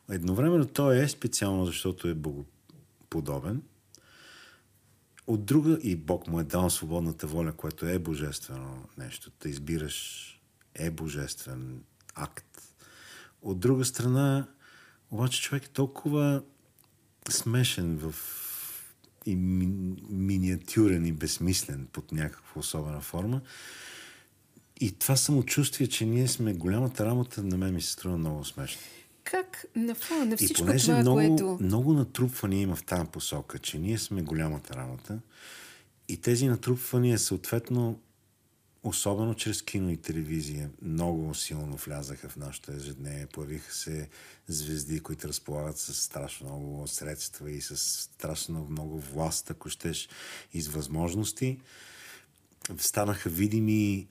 Едновременно 0.10 0.66
той 0.66 0.98
е 0.98 1.08
специално, 1.08 1.66
защото 1.66 2.08
е 2.08 2.14
богоподобен. 2.14 3.62
От 5.28 5.46
друга 5.46 5.80
и 5.84 5.96
Бог 5.96 6.28
му 6.28 6.40
е 6.40 6.44
дал 6.44 6.70
свободната 6.70 7.28
воля, 7.28 7.54
което 7.54 7.86
е 7.86 8.00
божествено 8.00 8.90
нещо. 8.98 9.32
Да 9.42 9.50
избираш 9.50 10.24
е 10.76 10.92
божествен 10.92 11.84
акт. 12.16 12.62
От 13.42 13.60
друга 13.60 13.86
страна, 13.86 14.48
обаче 15.12 15.42
човек 15.42 15.66
е 15.66 15.70
толкова 15.70 16.44
смешен 17.30 17.98
в 17.98 18.16
и 19.26 19.36
ми, 19.36 19.68
миниатюрен 20.10 21.06
и 21.06 21.12
безсмислен 21.12 21.88
под 21.92 22.12
някаква 22.12 22.60
особена 22.60 23.02
форма. 23.02 23.42
И 24.80 24.92
това 24.92 25.16
самочувствие, 25.16 25.88
че 25.88 26.06
ние 26.06 26.28
сме 26.28 26.54
голямата 26.54 27.06
работа, 27.06 27.44
на 27.44 27.58
мен 27.58 27.74
ми 27.74 27.82
се 27.82 27.92
струва 27.92 28.18
много 28.18 28.46
смешно. 28.46 28.82
Как 29.24 29.66
на 29.76 29.96
фона 29.96 30.26
на 30.26 30.34
И 30.34 30.38
всичко 30.38 30.66
понеже 30.66 30.86
това, 30.86 31.00
много, 31.00 31.18
което... 31.18 31.58
много 31.62 31.94
натрупвания 31.94 32.62
има 32.62 32.76
в 32.76 32.84
тази 32.84 33.06
посока, 33.12 33.60
че 33.60 33.80
ние 33.80 33.98
сме 33.98 34.22
голямата 34.22 34.76
работа 34.76 35.20
и 36.08 36.18
тези 36.18 36.48
натрупвания 36.48 37.20
съответно, 37.20 38.00
особено 38.84 39.36
чрез 39.36 39.62
кино 39.62 39.92
и 39.92 39.98
телевизия, 39.98 40.70
много 40.82 41.36
силно 41.36 41.76
влязаха 41.76 42.30
в 42.30 42.38
нашето 42.38 42.72
ежедневие. 42.72 43.28
Появиха 43.28 43.74
се 43.74 44.10
звезди, 44.48 45.00
които 45.00 45.28
разполагат 45.28 45.78
с 45.78 45.94
страшно 45.94 46.48
много 46.48 46.88
средства 46.88 47.52
и 47.52 47.62
с 47.62 47.78
страшно 47.78 48.68
много 48.70 49.00
власт, 49.00 49.52
ако 49.52 49.70
щеш, 49.70 50.10
и 50.54 50.62
с 50.62 50.68
възможности. 50.68 51.60
Станаха 52.78 53.30
видими 53.30 54.08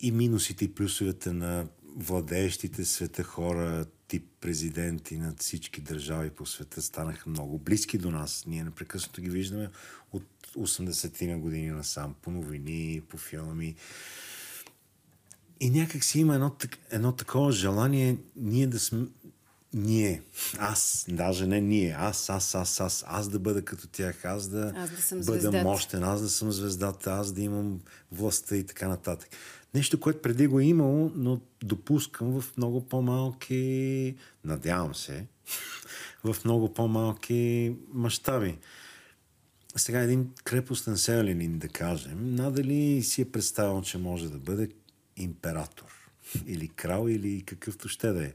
и 0.00 0.12
минусите 0.12 0.64
и 0.64 0.74
плюсовете 0.74 1.32
на 1.32 1.66
владеещите 1.96 2.84
света 2.84 3.22
хора, 3.22 3.86
тип 4.08 4.26
президенти 4.40 5.18
на 5.18 5.34
всички 5.38 5.80
държави 5.80 6.30
по 6.30 6.46
света 6.46 6.82
станаха 6.82 7.30
много 7.30 7.58
близки 7.58 7.98
до 7.98 8.10
нас. 8.10 8.44
Ние 8.46 8.64
непрекъснато 8.64 9.20
ги 9.20 9.30
виждаме 9.30 9.70
от 10.12 10.24
80-ти 10.56 11.26
на 11.26 11.38
години 11.38 11.70
насам, 11.70 12.14
по 12.22 12.30
новини, 12.30 13.02
по 13.08 13.18
филми. 13.18 13.74
И 15.60 15.70
някак 15.70 16.04
си 16.04 16.20
има 16.20 16.34
едно, 16.34 16.56
едно 16.90 17.12
такова 17.12 17.52
желание 17.52 18.16
ние 18.36 18.66
да 18.66 18.78
сме... 18.78 19.06
Ние, 19.74 20.22
аз, 20.58 21.06
даже 21.08 21.46
не 21.46 21.60
ние, 21.60 21.96
аз, 21.98 22.30
аз, 22.30 22.54
аз, 22.54 22.80
аз, 22.80 23.04
аз 23.06 23.28
да 23.28 23.38
бъда 23.38 23.64
като 23.64 23.88
тях, 23.88 24.24
аз 24.24 24.48
да, 24.48 24.72
Аз 24.76 24.90
да 24.90 25.02
съм 25.02 25.18
бъда 25.18 25.40
звездата. 25.40 25.62
мощен, 25.62 26.02
аз 26.02 26.22
да 26.22 26.28
съм 26.28 26.52
звездата, 26.52 27.12
аз 27.12 27.32
да 27.32 27.42
имам 27.42 27.80
властта 28.12 28.56
и 28.56 28.64
така 28.64 28.88
нататък. 28.88 29.28
Нещо, 29.74 30.00
което 30.00 30.22
преди 30.22 30.46
го 30.46 30.60
е 30.60 30.64
имало, 30.64 31.12
но 31.14 31.40
допускам 31.64 32.40
в 32.40 32.56
много 32.56 32.88
по-малки, 32.88 34.14
надявам 34.44 34.94
се, 34.94 35.26
в 36.24 36.36
много 36.44 36.74
по-малки 36.74 37.72
мащаби. 37.92 38.58
сега 39.76 40.00
един 40.00 40.30
крепостен 40.44 40.96
селянин, 40.96 41.58
да 41.58 41.68
кажем, 41.68 42.34
надали 42.34 43.02
си 43.02 43.22
е 43.22 43.30
представил, 43.30 43.82
че 43.82 43.98
може 43.98 44.28
да 44.28 44.38
бъде 44.38 44.68
император 45.16 46.10
или 46.46 46.68
крал 46.68 47.08
или 47.08 47.42
какъвто 47.42 47.88
ще 47.88 48.12
да 48.12 48.24
е. 48.24 48.32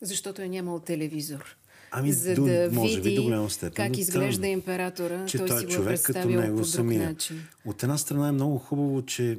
Защото 0.00 0.42
е 0.42 0.48
нямал 0.48 0.80
телевизор. 0.80 1.56
Ами, 1.90 2.12
за 2.12 2.34
до, 2.34 2.44
да 2.44 2.70
може 2.72 2.96
види 2.96 3.10
би 3.10 3.16
до 3.16 3.22
голяма 3.22 3.50
степен. 3.50 3.86
как 3.86 3.98
изглежда 3.98 4.42
там, 4.42 4.50
императора, 4.50 5.26
че 5.26 5.38
той, 5.38 5.46
той 5.46 5.58
си 5.58 5.64
го 5.66 5.72
е 5.72 5.74
човек 5.74 6.02
като 6.02 6.28
него 6.28 6.42
по 6.56 6.62
друг 6.62 6.66
самия. 6.66 7.08
начин. 7.08 7.42
От 7.64 7.82
една 7.82 7.98
страна 7.98 8.28
е 8.28 8.32
много 8.32 8.58
хубаво, 8.58 9.06
че 9.06 9.38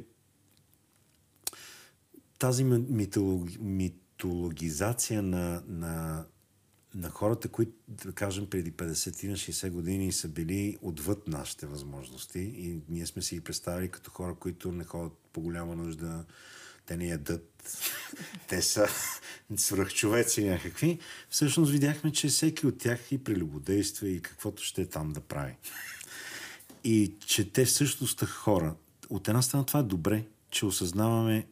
тази 2.38 2.64
ми- 2.64 2.84
митологи, 2.88 3.58
митологизация 3.60 5.22
на, 5.22 5.62
на, 5.68 6.24
на 6.94 7.10
хората, 7.10 7.48
които, 7.48 7.72
да 7.88 8.12
кажем, 8.12 8.46
преди 8.46 8.72
50-60 8.72 9.70
години 9.70 10.12
са 10.12 10.28
били 10.28 10.76
отвъд 10.82 11.28
нашите 11.28 11.66
възможности 11.66 12.38
и 12.38 12.80
ние 12.88 13.06
сме 13.06 13.22
си 13.22 13.34
ги 13.34 13.40
представили 13.40 13.88
като 13.88 14.10
хора, 14.10 14.34
които 14.34 14.72
не 14.72 14.84
ходят 14.84 15.12
по 15.32 15.40
голяма 15.40 15.76
нужда, 15.76 16.24
те 16.86 16.96
не 16.96 17.06
ядат, 17.06 17.80
те 18.48 18.62
са 18.62 18.88
свръхчовеци 19.56 20.44
някакви. 20.44 20.98
Всъщност 21.28 21.72
видяхме, 21.72 22.12
че 22.12 22.28
всеки 22.28 22.66
от 22.66 22.78
тях 22.78 23.12
и 23.12 23.24
прелюбодейства 23.24 24.08
и 24.08 24.22
каквото 24.22 24.62
ще 24.62 24.82
е 24.82 24.86
там 24.86 25.12
да 25.12 25.20
прави. 25.20 25.56
И 26.84 27.14
че 27.26 27.52
те 27.52 27.64
всъщност 27.64 28.18
са 28.18 28.26
хора. 28.26 28.74
От 29.10 29.28
една 29.28 29.42
страна 29.42 29.66
това 29.66 29.80
е 29.80 29.82
добре, 29.82 30.24
че 30.50 30.66
осъзнаваме... 30.66 31.46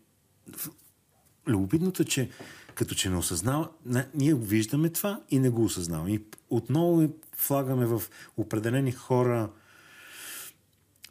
Любопитното 1.47 2.03
е, 2.03 2.05
че 2.05 2.31
като 2.75 2.95
че 2.95 3.11
не 3.11 3.17
осъзнава, 3.17 3.69
ние 4.15 4.35
виждаме 4.35 4.91
това 4.91 5.21
и 5.31 5.39
не 5.39 5.51
го 5.51 5.65
осъзнаваме. 5.65 6.13
И 6.13 6.25
отново 6.51 7.13
влагаме 7.49 7.87
в 7.87 8.03
определени 8.37 8.93
хора 8.93 9.51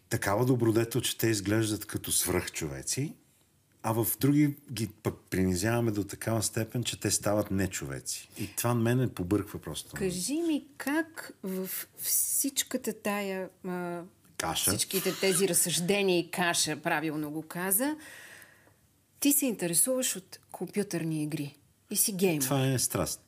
такава 0.10 0.46
добродетел, 0.46 1.02
че 1.02 1.18
те 1.18 1.28
изглеждат 1.28 1.86
като 1.86 2.12
свръхчовеци, 2.12 3.14
а 3.84 3.92
в 3.94 4.08
други 4.20 4.56
ги 4.72 4.88
пък 4.88 5.16
принизяваме 5.30 5.92
до 5.92 6.04
такава 6.04 6.44
степен, 6.44 6.84
че 6.84 7.00
те 7.00 7.12
стават 7.12 7.52
нечовеци. 7.52 8.30
И 8.38 8.56
това 8.56 8.76
мен 8.76 8.98
ме 8.98 9.08
побърква 9.14 9.62
просто. 9.62 9.96
Кажи 9.96 10.34
ми 10.34 10.66
как 10.78 11.34
в 11.44 11.70
всичката 11.98 12.94
тая... 12.94 13.50
А, 13.68 14.02
Каша. 14.38 14.72
Всичките 14.72 15.20
тези 15.20 15.48
разсъждения 15.48 16.20
и 16.20 16.32
каша, 16.32 16.82
правилно 16.82 17.32
го 17.32 17.42
каза, 17.42 17.96
ти 19.20 19.32
се 19.32 19.46
интересуваш 19.46 20.16
от 20.16 20.40
компютърни 20.52 21.24
игри 21.24 21.58
и 21.92 21.96
си 21.96 22.14
геймер. 22.14 22.42
Това 22.42 22.68
е 22.68 22.80
страст. 22.80 23.22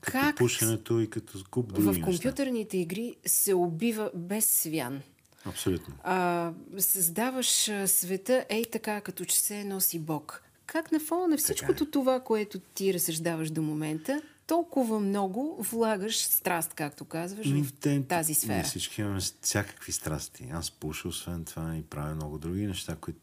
Като 0.00 0.12
Как 0.18 0.36
пушенето 0.36 1.00
и 1.00 1.10
като 1.10 1.44
куп 1.50 1.72
други 1.72 1.82
В 1.82 1.86
неща. 1.86 2.04
компютърните 2.04 2.78
игри 2.78 3.16
се 3.26 3.54
убива 3.54 4.10
без 4.14 4.46
свян. 4.46 5.02
Абсолютно. 5.44 5.94
А, 6.02 6.50
създаваш 6.78 7.48
света 7.86 8.44
ей 8.48 8.64
така, 8.64 9.00
като 9.00 9.24
че 9.24 9.40
се 9.40 9.64
носи 9.64 9.98
Бог. 9.98 10.42
Как 10.66 10.92
на 10.92 11.00
фона 11.00 11.28
на 11.28 11.36
всичкото 11.36 11.86
това, 11.86 12.20
което 12.20 12.58
ти 12.60 12.94
разсъждаваш 12.94 13.50
до 13.50 13.62
момента, 13.62 14.22
толкова 14.46 15.00
много 15.00 15.56
влагаш 15.60 16.18
страст, 16.18 16.74
както 16.74 17.04
казваш, 17.04 17.46
Ми, 17.46 17.64
в 17.64 17.72
те- 17.72 18.02
тази 18.02 18.30
Ние 18.30 18.34
сфера? 18.36 18.64
всички 18.64 19.00
имаме 19.00 19.20
всякакви 19.42 19.92
страсти. 19.92 20.48
Аз 20.52 20.70
пуша, 20.70 21.08
освен 21.08 21.44
това, 21.44 21.76
и 21.76 21.82
правя 21.82 22.14
много 22.14 22.38
други 22.38 22.66
неща, 22.66 22.96
които 22.96 23.18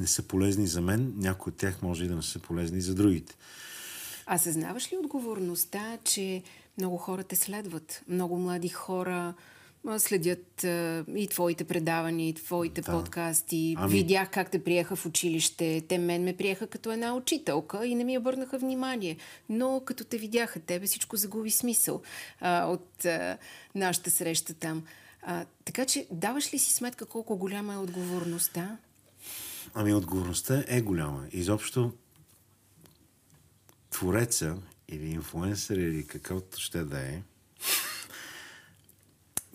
не 0.00 0.06
са 0.06 0.22
полезни 0.22 0.66
за 0.66 0.80
мен. 0.80 1.12
Някои 1.16 1.50
от 1.50 1.56
тях 1.56 1.82
може 1.82 2.04
и 2.04 2.08
да 2.08 2.16
не 2.16 2.22
са 2.22 2.38
полезни 2.38 2.80
за 2.80 2.94
другите. 2.94 3.34
А 4.26 4.38
съзнаваш 4.38 4.92
ли 4.92 4.96
отговорността, 4.96 5.98
че 6.04 6.42
много 6.78 6.96
хора 6.96 7.24
те 7.24 7.36
следват? 7.36 8.02
Много 8.08 8.36
млади 8.38 8.68
хора 8.68 9.34
следят 9.98 10.64
а, 10.64 10.68
и 11.16 11.28
твоите 11.28 11.64
предавания, 11.64 12.28
и 12.28 12.34
твоите 12.34 12.80
Да. 12.80 12.92
подкасти. 12.92 13.74
Ами- 13.78 13.92
Видях 13.92 14.30
как 14.30 14.50
те 14.50 14.64
приеха 14.64 14.96
в 14.96 15.06
училище. 15.06 15.82
Те 15.88 15.98
мен 15.98 16.24
ме 16.24 16.36
приеха 16.36 16.66
като 16.66 16.92
една 16.92 17.14
учителка 17.14 17.86
и 17.86 17.94
не 17.94 18.04
ми 18.04 18.18
обърнаха 18.18 18.58
внимание. 18.58 19.16
Но 19.48 19.82
като 19.84 20.04
те 20.04 20.18
видяха 20.18 20.60
тебе, 20.60 20.86
всичко 20.86 21.16
загуби 21.16 21.50
смисъл 21.50 22.02
а, 22.40 22.66
от 22.66 23.04
а, 23.04 23.38
нашата 23.74 24.10
среща 24.10 24.54
там. 24.54 24.82
А, 25.22 25.44
така 25.64 25.84
че 25.84 26.06
даваш 26.10 26.54
ли 26.54 26.58
си 26.58 26.72
сметка 26.72 27.06
колко 27.06 27.36
голяма 27.36 27.74
е 27.74 27.78
отговорността? 27.78 28.76
Ами 29.74 29.94
отговорността 29.94 30.64
е 30.68 30.80
голяма. 30.80 31.26
Изобщо 31.32 31.92
твореца 33.90 34.56
или 34.88 35.06
инфлуенсър 35.06 35.76
или 35.76 36.06
какъвто 36.06 36.60
ще 36.60 36.84
да 36.84 37.00
е, 37.00 37.22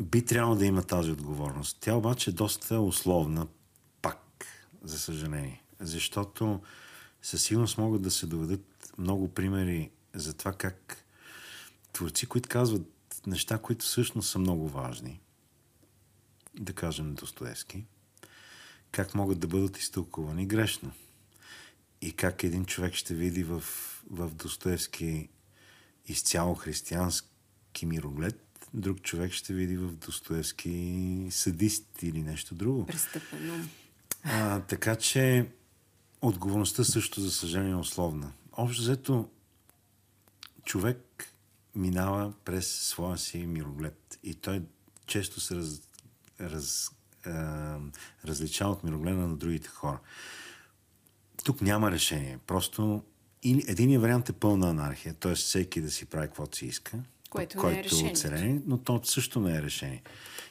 би 0.02 0.26
трябвало 0.26 0.56
да 0.56 0.66
има 0.66 0.84
тази 0.84 1.12
отговорност. 1.12 1.78
Тя 1.80 1.96
обаче 1.96 2.30
е 2.30 2.34
доста 2.34 2.80
условна 2.80 3.48
пак, 4.02 4.46
за 4.84 5.00
съжаление. 5.00 5.64
Защото 5.80 6.62
със 7.22 7.44
сигурност 7.44 7.78
могат 7.78 8.02
да 8.02 8.12
се 8.12 8.28
доведат 8.28 8.94
много 8.98 9.34
примери 9.34 9.92
за 10.14 10.34
това 10.34 10.54
как 10.54 11.06
творци, 11.94 12.26
които 12.26 12.50
казват 12.50 12.88
неща, 13.28 13.58
които 13.58 13.86
всъщност 13.86 14.30
са 14.30 14.40
много 14.40 14.70
важни, 14.70 15.22
да 16.56 16.74
кажем 16.74 17.16
Достоевски, 17.16 17.86
как 18.92 19.16
могат 19.16 19.40
да 19.40 19.48
бъдат 19.48 19.78
изтълкувани 19.78 20.46
грешно. 20.46 20.92
И 22.02 22.12
как 22.12 22.44
един 22.44 22.66
човек 22.66 22.94
ще 22.94 23.14
види 23.14 23.44
в, 23.44 23.64
в 24.10 24.30
Достоевски 24.30 25.30
изцяло 26.06 26.56
християнски 26.56 27.86
мироглед, 27.86 28.53
друг 28.74 29.02
човек 29.02 29.32
ще 29.32 29.54
види 29.54 29.78
в 29.78 29.92
Достоевски 29.92 31.28
садист 31.32 32.02
или 32.02 32.22
нещо 32.22 32.56
друго. 32.56 32.86
Престъпен 32.86 33.50
ум. 33.50 33.70
А, 34.24 34.60
така 34.60 34.96
че 34.96 35.50
отговорността 36.22 36.84
също, 36.84 37.22
за 37.22 37.32
съжаление, 37.32 37.72
е 37.72 37.76
условна. 37.76 38.32
Общо 38.52 38.82
взето, 38.82 39.30
човек 40.66 41.34
минава 41.76 42.34
през 42.46 42.68
своя 42.68 43.18
си 43.18 43.38
мироглед 43.38 44.20
и 44.24 44.36
той 44.36 44.62
често 45.06 45.40
се 45.40 45.56
раз, 45.56 45.82
раз, 46.42 46.92
а, 47.26 47.78
различава 48.26 48.72
от 48.72 48.84
мирогледа 48.84 49.28
на 49.28 49.36
другите 49.36 49.70
хора. 49.70 50.00
Тук 51.44 51.62
няма 51.62 51.92
решение. 51.92 52.40
Просто 52.48 53.04
или 53.44 53.64
единият 53.68 54.02
вариант 54.02 54.30
е 54.30 54.34
пълна 54.34 54.70
анархия, 54.70 55.14
т.е. 55.14 55.36
всеки 55.36 55.82
да 55.82 55.92
си 55.92 56.06
прави 56.06 56.28
каквото 56.28 56.58
си 56.58 56.66
иска, 56.66 57.00
Което 57.34 57.64
не 57.64 57.72
е 57.72 57.82
който 57.82 58.06
е 58.06 58.12
оцелен, 58.12 58.64
но 58.68 58.78
то 58.78 59.02
също 59.04 59.40
не 59.40 59.58
е 59.58 59.62
решение. 59.62 60.04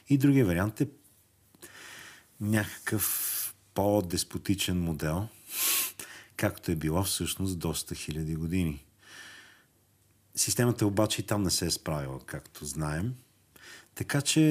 И 0.09 0.17
другия 0.17 0.45
вариант 0.45 0.81
е 0.81 0.87
някакъв 2.41 3.55
по-деспотичен 3.73 4.81
модел, 4.81 5.27
както 6.35 6.71
е 6.71 6.75
било 6.75 7.03
всъщност 7.03 7.59
доста 7.59 7.95
хиляди 7.95 8.35
години. 8.35 8.85
Системата 10.35 10.87
обаче 10.87 11.21
и 11.21 11.25
там 11.25 11.43
не 11.43 11.49
се 11.49 11.65
е 11.65 11.71
справила, 11.71 12.19
както 12.25 12.65
знаем. 12.65 13.15
Така 13.95 14.21
че 14.21 14.41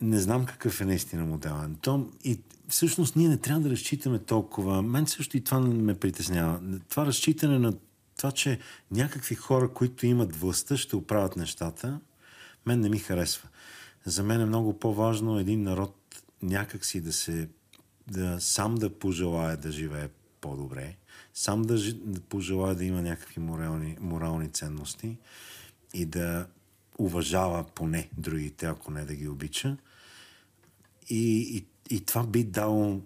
не 0.00 0.20
знам 0.20 0.46
какъв 0.46 0.80
е 0.80 0.84
наистина 0.84 1.24
модела. 1.24 1.70
То, 1.82 2.10
и 2.24 2.40
всъщност 2.68 3.16
ние 3.16 3.28
не 3.28 3.36
трябва 3.36 3.62
да 3.62 3.70
разчитаме 3.70 4.18
толкова. 4.18 4.82
Мен 4.82 5.06
също 5.06 5.36
и 5.36 5.44
това 5.44 5.60
ме 5.60 5.98
притеснява. 5.98 6.60
Това 6.88 7.06
разчитане 7.06 7.58
на 7.58 7.72
това, 8.20 8.32
че 8.32 8.58
някакви 8.90 9.34
хора, 9.34 9.72
които 9.72 10.06
имат 10.06 10.36
властта, 10.36 10.76
ще 10.76 10.96
оправят 10.96 11.36
нещата, 11.36 12.00
мен 12.66 12.80
не 12.80 12.88
ми 12.88 12.98
харесва. 12.98 13.48
За 14.04 14.22
мен 14.22 14.40
е 14.40 14.46
много 14.46 14.78
по-важно 14.78 15.38
един 15.38 15.62
народ 15.62 16.22
някакси 16.42 17.00
да 17.00 17.12
се 17.12 17.48
да 18.06 18.40
сам 18.40 18.74
да 18.74 18.98
пожелая 18.98 19.56
да 19.56 19.72
живее 19.72 20.08
по-добре, 20.40 20.96
сам 21.34 21.62
да, 21.62 21.94
да 21.94 22.20
пожелая 22.20 22.74
да 22.74 22.84
има 22.84 23.02
някакви 23.02 23.40
морални, 23.40 23.96
морални 24.00 24.48
ценности 24.48 25.16
и 25.94 26.04
да 26.04 26.46
уважава 26.98 27.64
поне 27.74 28.08
другите, 28.18 28.66
ако 28.66 28.90
не 28.90 29.04
да 29.04 29.14
ги 29.14 29.28
обича. 29.28 29.76
И, 31.08 31.56
и, 31.56 31.66
и 31.96 32.04
това 32.04 32.26
би 32.26 32.44
дало 32.44 33.00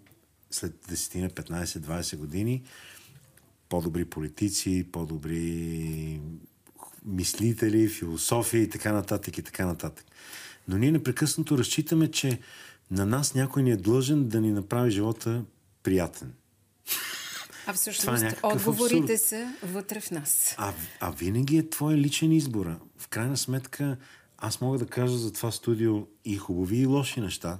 след 0.50 0.86
10, 0.86 1.30
15, 1.30 1.64
20 1.64 2.16
години 2.16 2.62
по-добри 3.74 4.04
политици, 4.04 4.86
по-добри 4.92 6.20
мислители, 7.04 7.88
философия 7.88 8.62
и 8.62 8.70
така 8.70 8.92
нататък 8.92 9.38
и 9.38 9.42
така 9.42 9.66
нататък. 9.66 10.04
Но 10.68 10.78
ние 10.78 10.92
непрекъснато 10.92 11.58
разчитаме, 11.58 12.10
че 12.10 12.40
на 12.90 13.06
нас 13.06 13.34
някой 13.34 13.62
ни 13.62 13.70
е 13.70 13.76
длъжен 13.76 14.28
да 14.28 14.40
ни 14.40 14.52
направи 14.52 14.90
живота 14.90 15.44
приятен. 15.82 16.32
А 17.66 17.70
е 17.70 17.74
всъщност 17.74 18.22
някакъв 18.22 18.68
отговорите 18.68 19.12
абсурд. 19.12 19.28
са 19.28 19.52
вътре 19.62 20.00
в 20.00 20.10
нас. 20.10 20.54
А, 20.58 20.72
а 21.00 21.10
винаги 21.10 21.58
е 21.58 21.70
твой 21.70 21.94
личен 21.94 22.32
избор. 22.32 22.66
В 22.98 23.08
крайна 23.08 23.36
сметка, 23.36 23.96
аз 24.38 24.60
мога 24.60 24.78
да 24.78 24.86
кажа 24.86 25.18
за 25.18 25.32
това 25.32 25.50
студио 25.50 26.06
и 26.24 26.36
хубави 26.36 26.76
и 26.76 26.86
лоши 26.86 27.20
неща. 27.20 27.58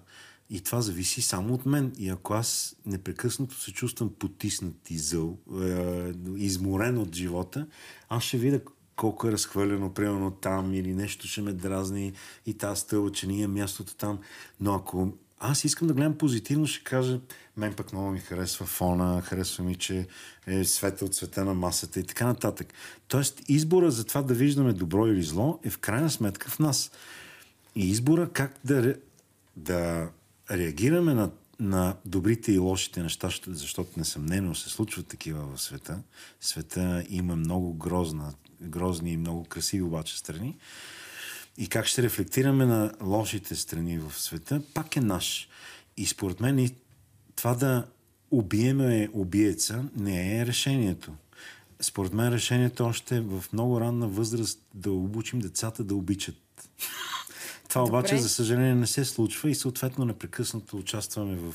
И 0.50 0.60
това 0.60 0.80
зависи 0.80 1.22
само 1.22 1.54
от 1.54 1.66
мен. 1.66 1.92
И 1.98 2.08
ако 2.08 2.34
аз 2.34 2.76
непрекъснато 2.86 3.60
се 3.60 3.72
чувствам 3.72 4.10
потиснат 4.18 4.90
и 4.90 4.98
зъл, 4.98 5.38
е, 5.62 6.12
изморен 6.36 6.98
от 6.98 7.14
живота, 7.14 7.66
аз 8.08 8.22
ще 8.22 8.38
видя 8.38 8.60
колко 8.96 9.28
е 9.28 9.32
разхвърлено, 9.32 9.94
примерно 9.94 10.30
там, 10.30 10.74
или 10.74 10.94
нещо 10.94 11.28
ще 11.28 11.42
ме 11.42 11.52
дразни 11.52 12.12
и 12.46 12.54
тази 12.54 12.80
стълба, 12.80 13.12
че 13.12 13.26
ние 13.26 13.46
мястото 13.46 13.94
там. 13.96 14.18
Но 14.60 14.74
ако 14.74 15.12
аз 15.38 15.64
искам 15.64 15.88
да 15.88 15.94
гледам 15.94 16.18
позитивно, 16.18 16.66
ще 16.66 16.84
кажа, 16.84 17.20
мен 17.56 17.74
пък 17.74 17.92
много 17.92 18.10
ми 18.10 18.18
харесва 18.18 18.66
фона, 18.66 19.22
харесва 19.22 19.64
ми, 19.64 19.74
че 19.74 20.06
е 20.46 20.64
света 20.64 21.04
от 21.04 21.14
света 21.14 21.44
на 21.44 21.54
масата 21.54 22.00
и 22.00 22.04
така 22.04 22.26
нататък. 22.26 22.72
Тоест, 23.08 23.42
избора 23.48 23.90
за 23.90 24.04
това 24.04 24.22
да 24.22 24.34
виждаме 24.34 24.72
добро 24.72 25.06
или 25.06 25.22
зло 25.22 25.60
е 25.64 25.70
в 25.70 25.78
крайна 25.78 26.10
сметка 26.10 26.50
в 26.50 26.58
нас. 26.58 26.90
И 27.74 27.90
избора 27.90 28.30
как 28.32 28.54
да, 28.64 28.94
да 29.56 30.08
реагираме 30.50 31.14
на, 31.14 31.30
на 31.60 31.96
добрите 32.04 32.52
и 32.52 32.58
лошите 32.58 33.02
неща, 33.02 33.30
защото 33.46 33.90
несъмнено 33.96 34.54
се 34.54 34.70
случват 34.70 35.06
такива 35.06 35.56
в 35.56 35.62
света. 35.62 36.02
Света 36.40 37.04
има 37.08 37.36
много 37.36 37.74
грозна, 37.74 38.34
грозни 38.62 39.12
и 39.12 39.16
много 39.16 39.44
красиви 39.44 39.82
обаче 39.82 40.18
страни 40.18 40.56
и 41.58 41.68
как 41.68 41.86
ще 41.86 42.02
рефлектираме 42.02 42.66
на 42.66 42.92
лошите 43.02 43.54
страни 43.54 43.98
в 43.98 44.12
света, 44.20 44.62
пак 44.74 44.96
е 44.96 45.00
наш. 45.00 45.48
И 45.96 46.06
според 46.06 46.40
мен 46.40 46.70
това 47.36 47.54
да 47.54 47.86
убиеме 48.30 49.08
убиеца 49.12 49.84
не 49.96 50.40
е 50.40 50.46
решението. 50.46 51.12
Според 51.80 52.12
мен 52.12 52.32
решението 52.32 52.84
още 52.84 53.16
е 53.16 53.20
в 53.20 53.44
много 53.52 53.80
ранна 53.80 54.08
възраст 54.08 54.60
да 54.74 54.92
обучим 54.92 55.38
децата 55.38 55.84
да 55.84 55.94
обичат. 55.94 56.36
Това 57.74 57.84
Добре. 57.84 57.98
обаче, 57.98 58.18
за 58.18 58.28
съжаление, 58.28 58.74
не 58.74 58.86
се 58.86 59.04
случва 59.04 59.50
и 59.50 59.54
съответно 59.54 60.04
непрекъснато 60.04 60.76
участваме 60.76 61.36
в 61.36 61.54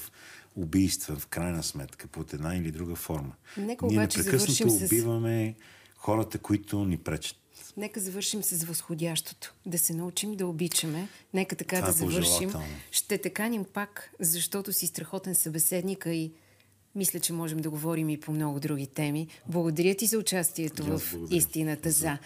убийства, 0.55 1.15
в 1.15 1.27
крайна 1.27 1.63
сметка, 1.63 2.07
под 2.07 2.33
една 2.33 2.55
или 2.55 2.71
друга 2.71 2.95
форма. 2.95 3.31
Нека 3.57 3.85
Ние 3.85 3.97
непрекъснато 3.97 4.73
убиваме 4.73 5.55
с... 5.57 5.63
хората, 5.97 6.37
които 6.37 6.85
ни 6.85 6.97
пречат. 6.97 7.37
Нека 7.77 7.99
завършим 7.99 8.43
с 8.43 8.63
възходящото. 8.63 9.53
Да 9.65 9.77
се 9.77 9.93
научим 9.93 10.35
да 10.35 10.47
обичаме. 10.47 11.07
Нека 11.33 11.55
така 11.55 11.75
Това 11.75 11.87
да 11.87 11.91
е 11.91 11.93
завършим. 11.93 12.53
Ще 12.91 13.17
те 13.17 13.29
каним 13.29 13.65
пак, 13.73 14.11
защото 14.19 14.73
си 14.73 14.87
страхотен 14.87 15.35
събеседник 15.35 16.05
и 16.09 16.31
мисля, 16.95 17.19
че 17.19 17.33
можем 17.33 17.59
да 17.59 17.69
говорим 17.69 18.09
и 18.09 18.19
по 18.19 18.31
много 18.31 18.59
други 18.59 18.87
теми. 18.87 19.27
Благодаря 19.47 19.95
ти 19.95 20.05
за 20.05 20.17
участието 20.17 20.83
в 20.83 21.01
Истината 21.31 21.91
за. 21.91 22.17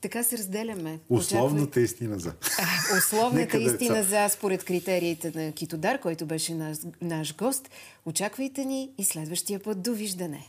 Така 0.00 0.22
се 0.22 0.38
разделяме. 0.38 0.98
Условната 1.08 1.62
Очаквай... 1.62 1.84
истина 1.84 2.18
за. 2.18 2.32
А, 2.58 2.98
условната 2.98 3.58
истина 3.58 4.02
за, 4.02 4.28
според 4.28 4.64
критериите 4.64 5.32
на 5.34 5.52
Китодар, 5.52 6.00
който 6.00 6.26
беше 6.26 6.54
наш, 6.54 6.78
наш 7.02 7.36
гост. 7.36 7.70
Очаквайте 8.06 8.64
ни 8.64 8.90
и 8.98 9.04
следващия 9.04 9.60
път. 9.60 9.82
Довиждане! 9.82 10.48